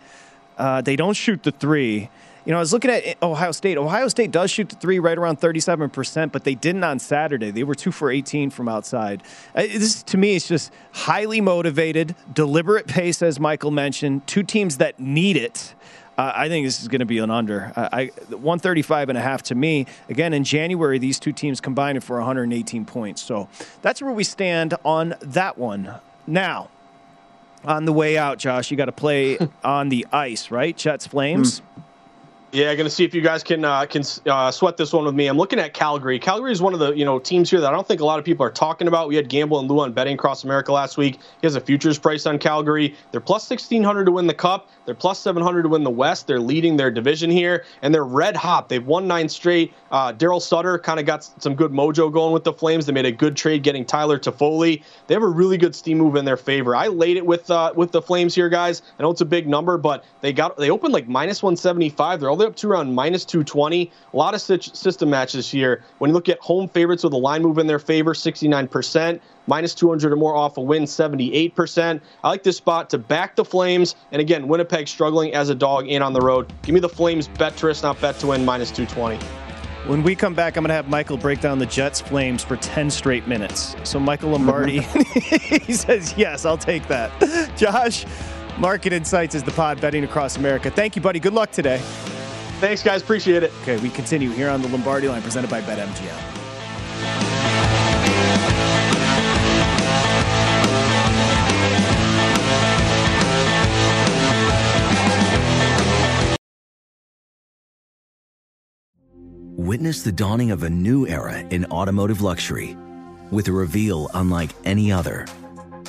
[0.57, 2.09] Uh, they don't shoot the three.
[2.45, 3.78] You know, I was looking at Ohio State.
[3.78, 7.51] Ohio State does shoot the three right around 37%, but they didn't on Saturday.
[7.51, 9.22] They were two for 18 from outside.
[9.55, 14.26] Uh, this, to me, is just highly motivated, deliberate pace, as Michael mentioned.
[14.26, 15.74] Two teams that need it.
[16.18, 17.72] Uh, I think this is going to be an under.
[17.76, 19.86] I, 135 and a half to me.
[20.11, 23.22] Again, in January, these two teams combined for 118 points.
[23.22, 23.49] So
[23.80, 25.95] that's where we stand on that one.
[26.26, 26.68] Now,
[27.64, 30.76] on the way out, Josh, you got to play on the ice, right?
[30.76, 31.61] Jets Flames.
[31.61, 31.82] Mm.
[32.55, 35.05] Yeah, I'm going to see if you guys can uh, can uh, sweat this one
[35.05, 35.26] with me.
[35.26, 36.20] I'm looking at Calgary.
[36.20, 38.20] Calgary is one of the you know teams here that I don't think a lot
[38.20, 39.09] of people are talking about.
[39.09, 41.16] We had Gamble and Lou on betting across America last week.
[41.16, 42.94] He has a futures price on Calgary.
[43.11, 44.70] They're plus 1600 to win the Cup.
[44.86, 46.28] They're plus 700 to win the West.
[46.28, 48.68] They're leading their division here, and they're red hot.
[48.68, 49.74] They've won nine straight.
[49.90, 52.86] Uh, Darryl Sutter kind of got some good mojo going with the Flames.
[52.86, 54.80] They made a good trade getting Tyler Toffoli.
[55.09, 56.76] They have a really good steam move in their favor.
[56.76, 58.82] I laid it with uh, with the Flames here, guys.
[58.96, 62.20] I know it's a big number, but they got they opened like minus 175.
[62.20, 63.90] They're all up to around minus 220.
[64.12, 65.82] A lot of system matches here.
[65.99, 69.74] When you look at home favorites with a line move in their favor, 69%, minus
[69.74, 72.01] 200 or more off a win, 78%.
[72.22, 73.97] I like this spot to back the Flames.
[74.12, 76.53] And again, Winnipeg struggling as a dog in on the road.
[76.62, 79.18] Give me the Flames bet to risk, not bet to win, minus 220.
[79.86, 82.57] When we come back, I'm going to have Michael break down the Jets Flames for
[82.57, 83.76] 10 straight minutes.
[83.84, 87.12] So, Michael Lombardi, he says, Yes, I'll take that.
[87.57, 88.07] Josh,
[88.59, 90.70] Market Insights is the pod betting across America.
[90.70, 91.20] Thank you, buddy.
[91.20, 91.82] Good luck today.
[92.61, 93.02] Thanks, guys.
[93.02, 93.52] Appreciate it.
[93.62, 96.44] Okay, we continue here on the Lombardi line presented by BetMGM.
[109.57, 112.76] Witness the dawning of a new era in automotive luxury
[113.30, 115.26] with a reveal unlike any other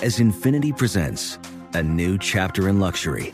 [0.02, 1.38] as Infiniti presents
[1.74, 3.34] a new chapter in luxury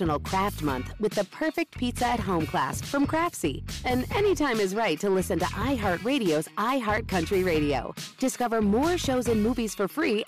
[0.00, 3.62] National Craft Month with the perfect pizza at home class from Craftsy.
[3.84, 7.94] And anytime is right to listen to iHeartRadio's iHeart Country Radio.
[8.18, 10.24] Discover more shows and movies for free.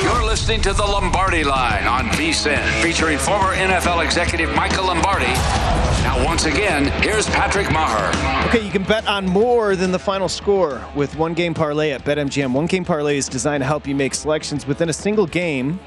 [0.00, 6.24] You're listening to the Lombardi Line on VSIN, featuring former NFL executive Michael Lombardi now,
[6.26, 8.46] once again, here's Patrick Meagher.
[8.48, 12.04] Okay, you can bet on more than the final score with one game parlay at
[12.04, 12.52] BetMGM.
[12.52, 15.80] One game parlay is designed to help you make selections within a single game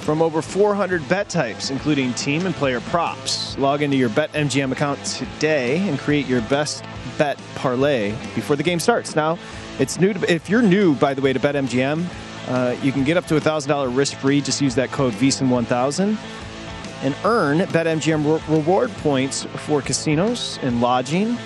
[0.00, 3.58] from over 400 bet types, including team and player props.
[3.58, 6.82] Log into your BetMGM account today and create your best
[7.18, 9.14] bet parlay before the game starts.
[9.14, 9.38] Now,
[9.78, 10.14] it's new.
[10.14, 12.06] To, if you're new, by the way, to BetMGM,
[12.48, 14.40] uh, you can get up to a $1,000 risk free.
[14.40, 16.16] Just use that code VSIN1000
[17.02, 21.36] and earn BetMGM re- reward points for casinos and lodging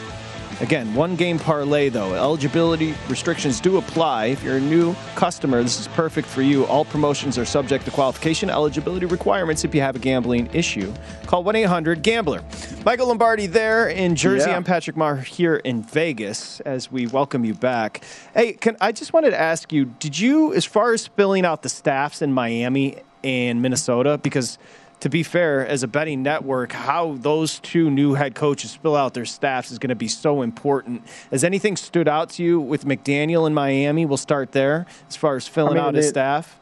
[0.61, 2.15] Again, one game parlay though.
[2.15, 4.27] Eligibility restrictions do apply.
[4.27, 6.67] If you're a new customer, this is perfect for you.
[6.67, 10.93] All promotions are subject to qualification eligibility requirements if you have a gambling issue.
[11.27, 12.43] Call 1 800 Gambler.
[12.85, 14.51] Michael Lombardi there in Jersey.
[14.51, 14.57] Yeah.
[14.57, 18.03] I'm Patrick Meagher here in Vegas as we welcome you back.
[18.35, 21.63] Hey, can, I just wanted to ask you did you, as far as filling out
[21.63, 24.59] the staffs in Miami and Minnesota, because
[25.01, 29.15] to be fair, as a betting network, how those two new head coaches fill out
[29.15, 31.03] their staffs is going to be so important.
[31.31, 34.07] Has anything stood out to you with McDaniel in Miami?
[34.07, 36.59] We'll start there as far as filling I mean, out his staff.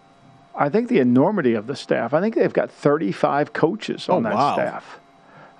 [0.55, 2.15] I think the enormity of the staff.
[2.15, 4.55] I think they've got 35 coaches on oh, that wow.
[4.55, 5.01] staff.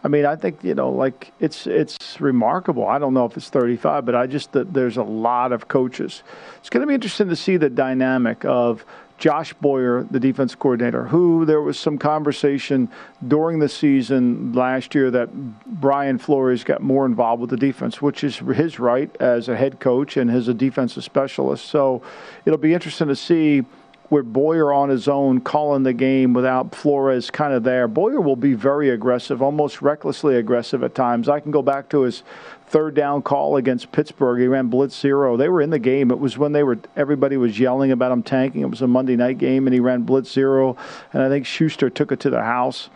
[0.05, 2.87] I mean, I think you know, like it's it's remarkable.
[2.87, 6.23] I don't know if it's 35, but I just there's a lot of coaches.
[6.59, 8.85] It's going to be interesting to see the dynamic of
[9.19, 12.91] Josh Boyer, the defense coordinator, who there was some conversation
[13.27, 15.31] during the season last year that
[15.67, 19.81] Brian Flores got more involved with the defense, which is his right as a head
[19.81, 21.65] coach and as a defensive specialist.
[21.67, 22.03] So
[22.45, 23.65] it'll be interesting to see
[24.11, 27.89] with Boyer on his own calling the game without Flores kind of there.
[27.89, 31.29] Boyer will be very aggressive, almost recklessly aggressive at times.
[31.29, 32.23] I can go back to his
[32.69, 34.41] third down call against Pittsburgh.
[34.41, 35.37] He ran blitz zero.
[35.37, 36.11] They were in the game.
[36.11, 38.63] It was when they were everybody was yelling about him tanking.
[38.63, 40.77] It was a Monday night game, and he ran blitz zero.
[41.13, 42.91] And I think Schuster took it to the house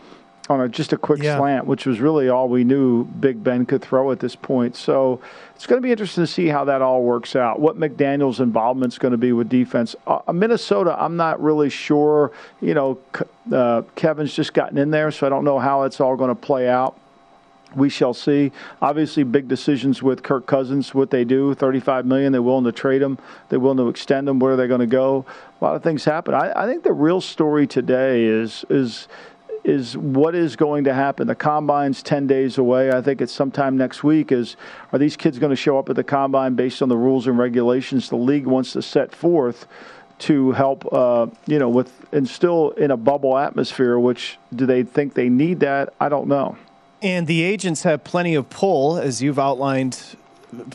[0.51, 1.39] on a, just a quick yeah.
[1.39, 4.75] slant, which was really all we knew Big Ben could throw at this point.
[4.75, 5.21] So
[5.55, 7.61] it's going to be interesting to see how that all works out.
[7.61, 9.95] What McDaniel's involvement is going to be with defense.
[10.09, 12.33] Uh, Minnesota, I'm not really sure.
[12.61, 12.99] You know,
[13.53, 16.35] uh, Kevin's just gotten in there, so I don't know how it's all going to
[16.35, 16.99] play out
[17.77, 18.51] we shall see.
[18.83, 21.55] Obviously, big decisions with Kirk Cousins, what they do.
[21.55, 22.33] 35 million.
[22.33, 23.17] They're willing to trade him.
[23.49, 24.41] They're willing to extend him.
[24.41, 25.25] Where are they going to go?
[25.61, 26.35] A lot of things happen.
[26.35, 29.07] I, I think the real story today is is
[29.65, 31.27] is what is going to happen.
[31.27, 32.91] The combine's 10 days away.
[32.91, 34.33] I think it's sometime next week.
[34.33, 34.57] Is
[34.93, 37.39] are these kids going to show up at the combine based on the rules and
[37.39, 39.67] regulations the league wants to set forth?
[40.21, 43.99] to help, uh, you know, with and still in a bubble atmosphere.
[43.99, 45.95] Which do they think they need that?
[45.99, 46.59] I don't know.
[47.03, 49.99] And the agents have plenty of pull, as you've outlined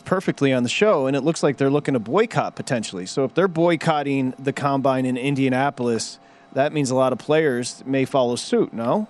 [0.04, 3.06] perfectly on the show, and it looks like they're looking to boycott potentially.
[3.06, 6.18] So if they're boycotting the combine in Indianapolis,
[6.56, 9.06] that means a lot of players may follow suit, no?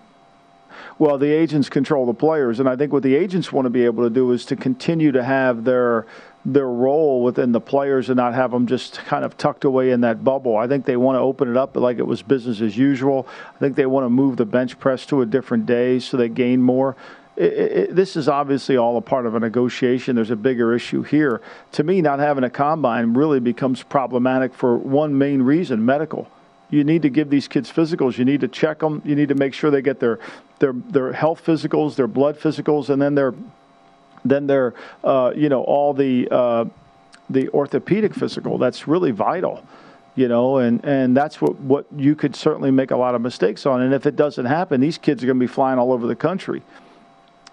[0.99, 3.85] Well, the agents control the players, and I think what the agents want to be
[3.85, 6.07] able to do is to continue to have their
[6.45, 10.01] their role within the players and not have them just kind of tucked away in
[10.01, 10.57] that bubble.
[10.57, 13.27] I think they want to open it up like it was business as usual.
[13.55, 16.29] I think they want to move the bench press to a different day so they
[16.29, 16.95] gain more.
[17.37, 20.15] It, it, this is obviously all a part of a negotiation.
[20.15, 21.41] There's a bigger issue here.
[21.73, 26.31] To me, not having a combine really becomes problematic for one main reason medical.
[26.71, 28.19] You need to give these kids physicals.
[28.19, 29.01] You need to check them.
[29.05, 30.19] You need to make sure they get their,
[30.59, 33.35] their, their health physicals, their blood physicals, and then their
[34.29, 36.65] then there, uh, you know, all the uh,
[37.31, 38.59] the orthopedic physical.
[38.59, 39.65] That's really vital,
[40.15, 43.67] you know, and and that's what what you could certainly make a lot of mistakes
[43.67, 43.83] on.
[43.83, 46.17] And if it doesn't happen, these kids are going to be flying all over the
[46.17, 46.63] country,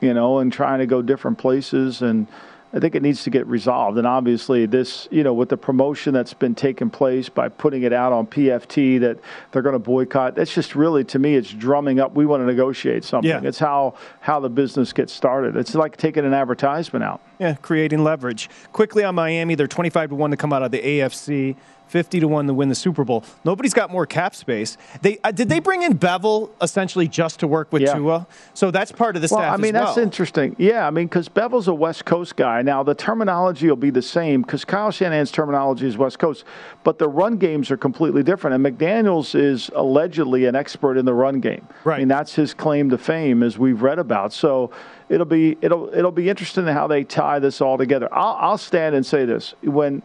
[0.01, 2.27] you know, and trying to go different places and
[2.73, 3.99] I think it needs to get resolved.
[3.99, 7.93] And obviously, this, you know, with the promotion that's been taking place by putting it
[7.93, 9.19] out on PFT that
[9.51, 12.15] they're going to boycott, that's just really, to me, it's drumming up.
[12.15, 13.29] We want to negotiate something.
[13.29, 13.41] Yeah.
[13.43, 15.55] It's how how the business gets started.
[15.55, 17.21] It's like taking an advertisement out.
[17.39, 18.49] Yeah, creating leverage.
[18.71, 21.55] Quickly on Miami, they're 25 to one to come out of the AFC.
[21.93, 23.23] 50 to 1 to win the Super Bowl.
[23.45, 24.77] Nobody's got more cap space.
[25.03, 27.93] They uh, did they bring in Bevell essentially just to work with yeah.
[27.93, 28.25] Tua?
[28.55, 30.03] So that's part of the well, staff I mean, that's well.
[30.03, 30.55] interesting.
[30.57, 32.63] Yeah, I mean, because Bevell's a West Coast guy.
[32.63, 36.45] Now the terminology will be the same because Kyle Shanahan's terminology is West Coast,
[36.83, 38.55] but the run games are completely different.
[38.55, 41.67] And McDaniels is allegedly an expert in the run game.
[41.83, 41.97] Right.
[41.97, 44.33] I mean, that's his claim to fame, as we've read about.
[44.33, 44.71] So
[45.09, 48.09] it'll be it'll it'll be interesting how they tie this all together.
[48.11, 50.01] I'll, I'll stand and say this when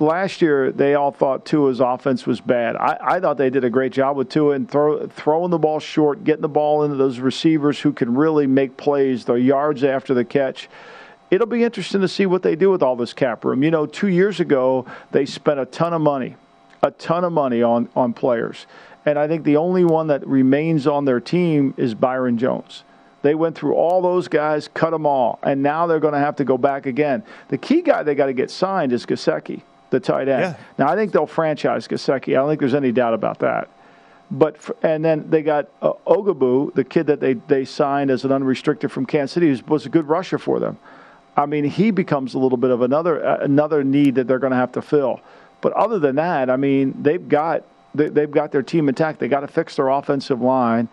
[0.00, 2.76] last year they all thought Tua's offense was bad.
[2.76, 5.78] I, I thought they did a great job with Tua and throw, throwing the ball
[5.78, 10.14] short, getting the ball into those receivers who can really make plays, the yards after
[10.14, 10.68] the catch.
[11.30, 13.62] It'll be interesting to see what they do with all this cap room.
[13.62, 16.36] You know, two years ago they spent a ton of money,
[16.82, 18.66] a ton of money on on players,
[19.04, 22.84] and I think the only one that remains on their team is Byron Jones.
[23.22, 26.36] They went through all those guys, cut them all, and now they're going to have
[26.36, 27.22] to go back again.
[27.48, 30.42] The key guy they got to get signed is Gesicki the tight end.
[30.42, 30.56] Yeah.
[30.78, 32.28] Now, I think they'll franchise Gesicki.
[32.28, 33.68] I don't think there's any doubt about that.
[34.30, 38.24] But for, and then they got uh, Ugwoegbu, the kid that they, they signed as
[38.24, 40.78] an unrestricted from Kansas City, who was a good rusher for them.
[41.36, 44.52] I mean, he becomes a little bit of another uh, another need that they're going
[44.52, 45.20] to have to fill.
[45.60, 47.64] But other than that, I mean, they've got
[47.94, 49.18] they, they've got their team intact.
[49.20, 50.88] They got to fix their offensive line,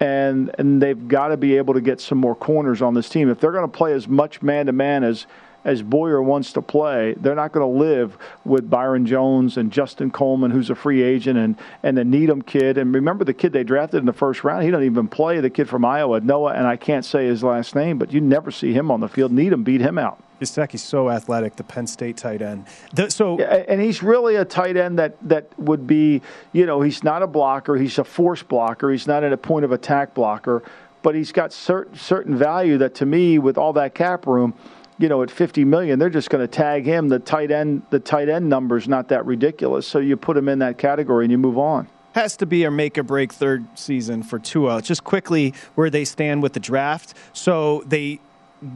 [0.00, 3.28] and and they've got to be able to get some more corners on this team.
[3.28, 5.26] If they're going to play as much man to man as
[5.64, 10.10] as Boyer wants to play, they're not going to live with Byron Jones and Justin
[10.10, 12.78] Coleman, who's a free agent, and and the Needham kid.
[12.78, 14.64] And remember the kid they drafted in the first round?
[14.64, 15.40] He doesn't even play.
[15.40, 18.50] The kid from Iowa, Noah, and I can't say his last name, but you never
[18.50, 19.32] see him on the field.
[19.32, 20.22] Needham beat him out.
[20.40, 22.66] Gesicki's so athletic, the Penn State tight end.
[22.94, 26.20] The, so, and he's really a tight end that that would be,
[26.52, 27.76] you know, he's not a blocker.
[27.76, 28.90] He's a force blocker.
[28.90, 30.64] He's not at a point of attack blocker,
[31.02, 34.54] but he's got certain certain value that to me, with all that cap room
[35.02, 37.08] you know, at 50 million, they're just going to tag him.
[37.08, 39.84] The tight end, the tight end number is not that ridiculous.
[39.84, 41.88] So you put him in that category and you move on.
[42.14, 44.80] Has to be a make or break third season for Tua.
[44.80, 47.14] Just quickly, where they stand with the draft.
[47.32, 48.20] So they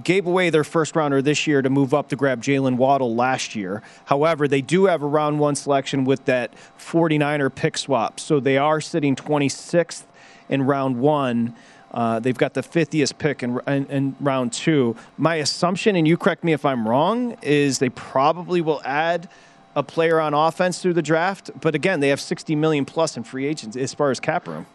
[0.02, 3.54] gave away their first rounder this year to move up to grab Jalen Waddle last
[3.54, 3.82] year.
[4.06, 8.18] However, they do have a round one selection with that 49er pick swap.
[8.18, 10.02] So they are sitting 26th
[10.48, 11.54] in round one.
[11.96, 14.94] Uh, they've got the 50th pick in, in, in, round two.
[15.16, 19.30] My assumption, and you correct me if I'm wrong, is they probably will add
[19.74, 21.50] a player on offense through the draft.
[21.58, 24.66] But again, they have 60 million plus in free agents as far as cap room.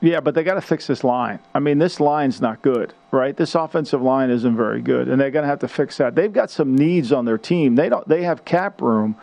[0.00, 1.40] Yeah, but they got to fix this line.
[1.54, 3.36] I mean, this line's not good, right?
[3.36, 6.14] This offensive line isn't very good, and they're going to have to fix that.
[6.14, 7.74] They've got some needs on their team.
[7.74, 8.06] They don't.
[8.06, 9.16] They have cap room,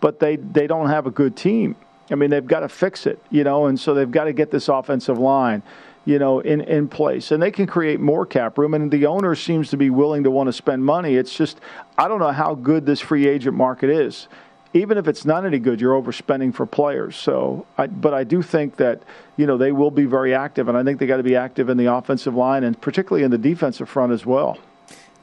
[0.00, 1.76] but they they don't have a good team.
[2.10, 4.50] I mean, they've got to fix it, you know, and so they've got to get
[4.50, 5.62] this offensive line
[6.08, 7.32] you know, in, in place.
[7.32, 8.72] And they can create more cap room.
[8.72, 11.16] And the owner seems to be willing to want to spend money.
[11.16, 11.60] It's just,
[11.98, 14.26] I don't know how good this free agent market is.
[14.72, 17.14] Even if it's not any good, you're overspending for players.
[17.14, 19.02] So, I, but I do think that
[19.36, 21.68] you know they will be very active, and I think they got to be active
[21.68, 24.58] in the offensive line and particularly in the defensive front as well.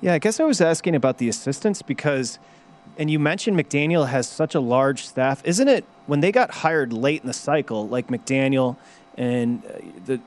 [0.02, 2.40] Yeah, I guess I was asking about the assistants because,
[2.98, 5.42] and you mentioned McDaniel has such a large staff.
[5.46, 8.78] Isn't it when they got hired late in the cycle, like McDaniel
[9.16, 10.20] and uh, the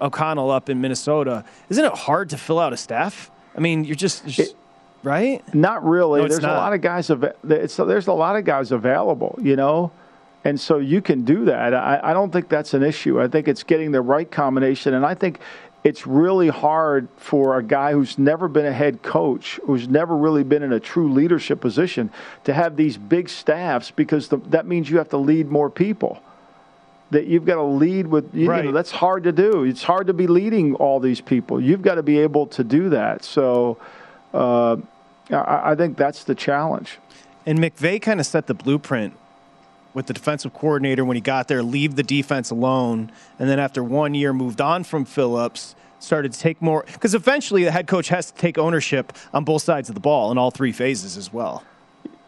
[0.00, 3.30] O'Connell up in Minnesota, isn't it hard to fill out a staff?
[3.56, 4.56] I mean, you're just, just it,
[5.02, 5.42] right?
[5.54, 6.22] Not really.
[6.22, 6.56] No, there's not.
[6.56, 7.10] a lot of guys.
[7.42, 9.38] there's a lot of guys available.
[9.40, 9.92] You know.
[10.46, 11.72] And so you can do that.
[11.72, 13.18] I, I don't think that's an issue.
[13.18, 14.92] I think it's getting the right combination.
[14.92, 15.40] And I think
[15.84, 20.44] it's really hard for a guy who's never been a head coach, who's never really
[20.44, 22.10] been in a true leadership position,
[22.44, 26.22] to have these big staffs because the, that means you have to lead more people
[27.14, 28.64] that you've got to lead with you, right.
[28.64, 29.64] know that's hard to do.
[29.64, 31.60] It's hard to be leading all these people.
[31.60, 33.24] You've got to be able to do that.
[33.24, 33.78] So
[34.32, 34.76] uh,
[35.30, 36.98] I, I, think that's the challenge.
[37.46, 39.14] And mcvay kind of set the blueprint
[39.94, 43.84] with the defensive coordinator when he got there leave the defense alone and then after
[43.84, 48.08] one year moved on from phillips started to take more because eventually the head coach
[48.08, 51.32] has to take ownership on both sides of the ball in all three phases as
[51.32, 51.62] well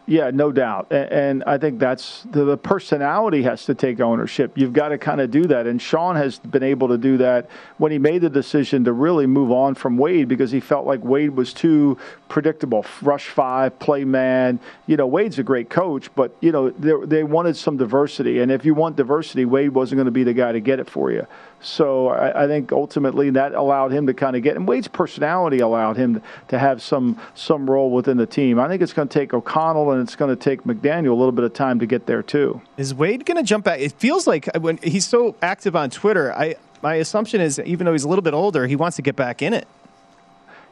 [0.09, 0.87] yeah, no doubt.
[0.89, 4.57] And, I think that's the, personality has to take ownership.
[4.57, 5.67] You've got to kind of do that.
[5.67, 9.27] And Sean has been able to do that when he made the decision to really
[9.27, 11.97] move on from Wade because he felt like Wade was too
[12.29, 12.85] predictable.
[13.01, 14.59] Rush five, play man.
[14.85, 18.39] You know, Wade's a great coach, but, you know, they, they wanted some diversity.
[18.39, 20.89] And if you want diversity, Wade wasn't going to be the guy to get it
[20.89, 21.25] for you.
[21.59, 25.59] So I, I, think ultimately that allowed him to kind of get, and Wade's personality
[25.59, 28.59] allowed him to, to have some some role within the team.
[28.59, 31.31] I think it's going to take O'Connell and it's going to take McDaniel a little
[31.31, 32.61] bit of time to get there too.
[32.77, 33.79] Is Wade going to jump back?
[33.79, 37.85] It feels like uh, when he's so active on Twitter, I my assumption is even
[37.85, 39.67] though he's a little bit older, he wants to get back in it.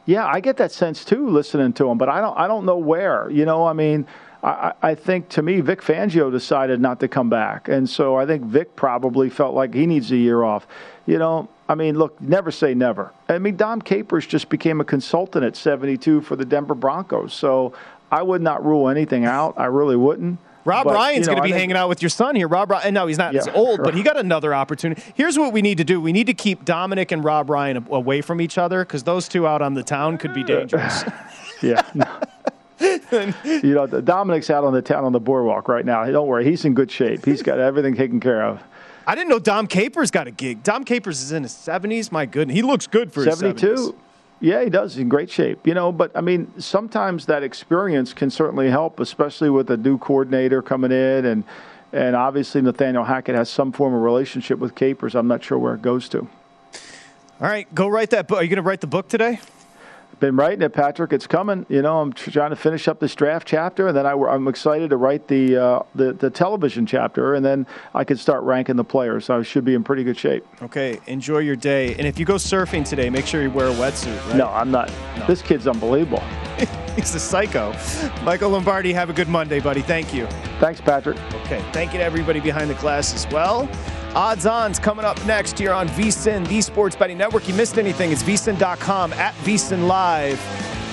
[0.06, 2.78] Yeah, I get that sense too, listening to him, but I don't I don't know
[2.78, 3.30] where.
[3.30, 4.06] You know, I mean.
[4.42, 7.68] I, I, think to me, Vic Fangio decided not to come back.
[7.68, 10.68] And so I think Vic probably felt like he needs a year off.
[11.06, 13.12] You know, I mean, look, never say never.
[13.28, 17.34] I mean, Dom Capers just became a consultant at 72 for the Denver Broncos.
[17.34, 17.72] So
[18.12, 19.54] I would not rule anything out.
[19.56, 20.38] I really wouldn't.
[20.66, 22.48] Rob but, Ryan's you know, going to be think, hanging out with your son here.
[22.48, 25.00] Rob Ryan, no, he's not yeah, as old, but he got another opportunity.
[25.14, 28.20] Here's what we need to do: we need to keep Dominic and Rob Ryan away
[28.20, 31.04] from each other because those two out on the town could be dangerous.
[31.62, 31.82] yeah.
[32.80, 36.04] you know, Dominic's out on the town on the boardwalk right now.
[36.04, 37.24] Don't worry, he's in good shape.
[37.24, 38.60] He's got everything taken care of.
[39.06, 40.64] I didn't know Dom Capers got a gig.
[40.64, 42.10] Dom Capers is in his 70s.
[42.10, 43.70] My goodness, he looks good for 72.
[43.70, 44.00] his 72.
[44.40, 44.98] Yeah, he does.
[44.98, 45.66] In great shape.
[45.66, 49.98] You know, but I mean, sometimes that experience can certainly help, especially with a new
[49.98, 51.44] coordinator coming in, and
[51.92, 55.14] and obviously Nathaniel Hackett has some form of relationship with Capers.
[55.14, 56.28] I'm not sure where it goes to.
[57.40, 58.38] All right, go write that book.
[58.38, 59.40] Are you going to write the book today?
[60.20, 61.12] Been writing it, Patrick.
[61.12, 61.66] It's coming.
[61.68, 64.90] You know, I'm trying to finish up this draft chapter, and then I, am excited
[64.90, 68.84] to write the, uh, the the television chapter, and then I can start ranking the
[68.84, 69.26] players.
[69.26, 70.46] So I should be in pretty good shape.
[70.62, 73.74] Okay, enjoy your day, and if you go surfing today, make sure you wear a
[73.74, 74.26] wetsuit.
[74.28, 74.36] Right?
[74.36, 74.90] No, I'm not.
[75.18, 75.26] No.
[75.26, 76.22] This kid's unbelievable.
[76.96, 77.74] He's a psycho.
[78.22, 79.82] Michael Lombardi, have a good Monday, buddy.
[79.82, 80.26] Thank you.
[80.60, 81.18] Thanks, Patrick.
[81.44, 83.68] Okay, thank you to everybody behind the glass as well.
[84.16, 87.46] Odds On's coming up next here on VSIN, the Sports Betting Network.
[87.46, 90.40] You missed anything, it's VSIN.com at VSIN Live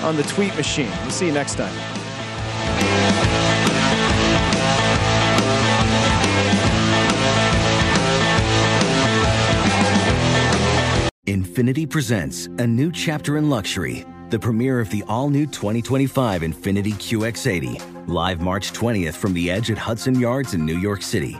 [0.03, 0.91] on the tweet machine.
[1.03, 1.73] We'll see you next time.
[11.25, 16.91] Infiniti presents a new chapter in luxury, the premiere of the all new 2025 Infiniti
[16.91, 21.39] QX80, live March 20th from the edge at Hudson Yards in New York City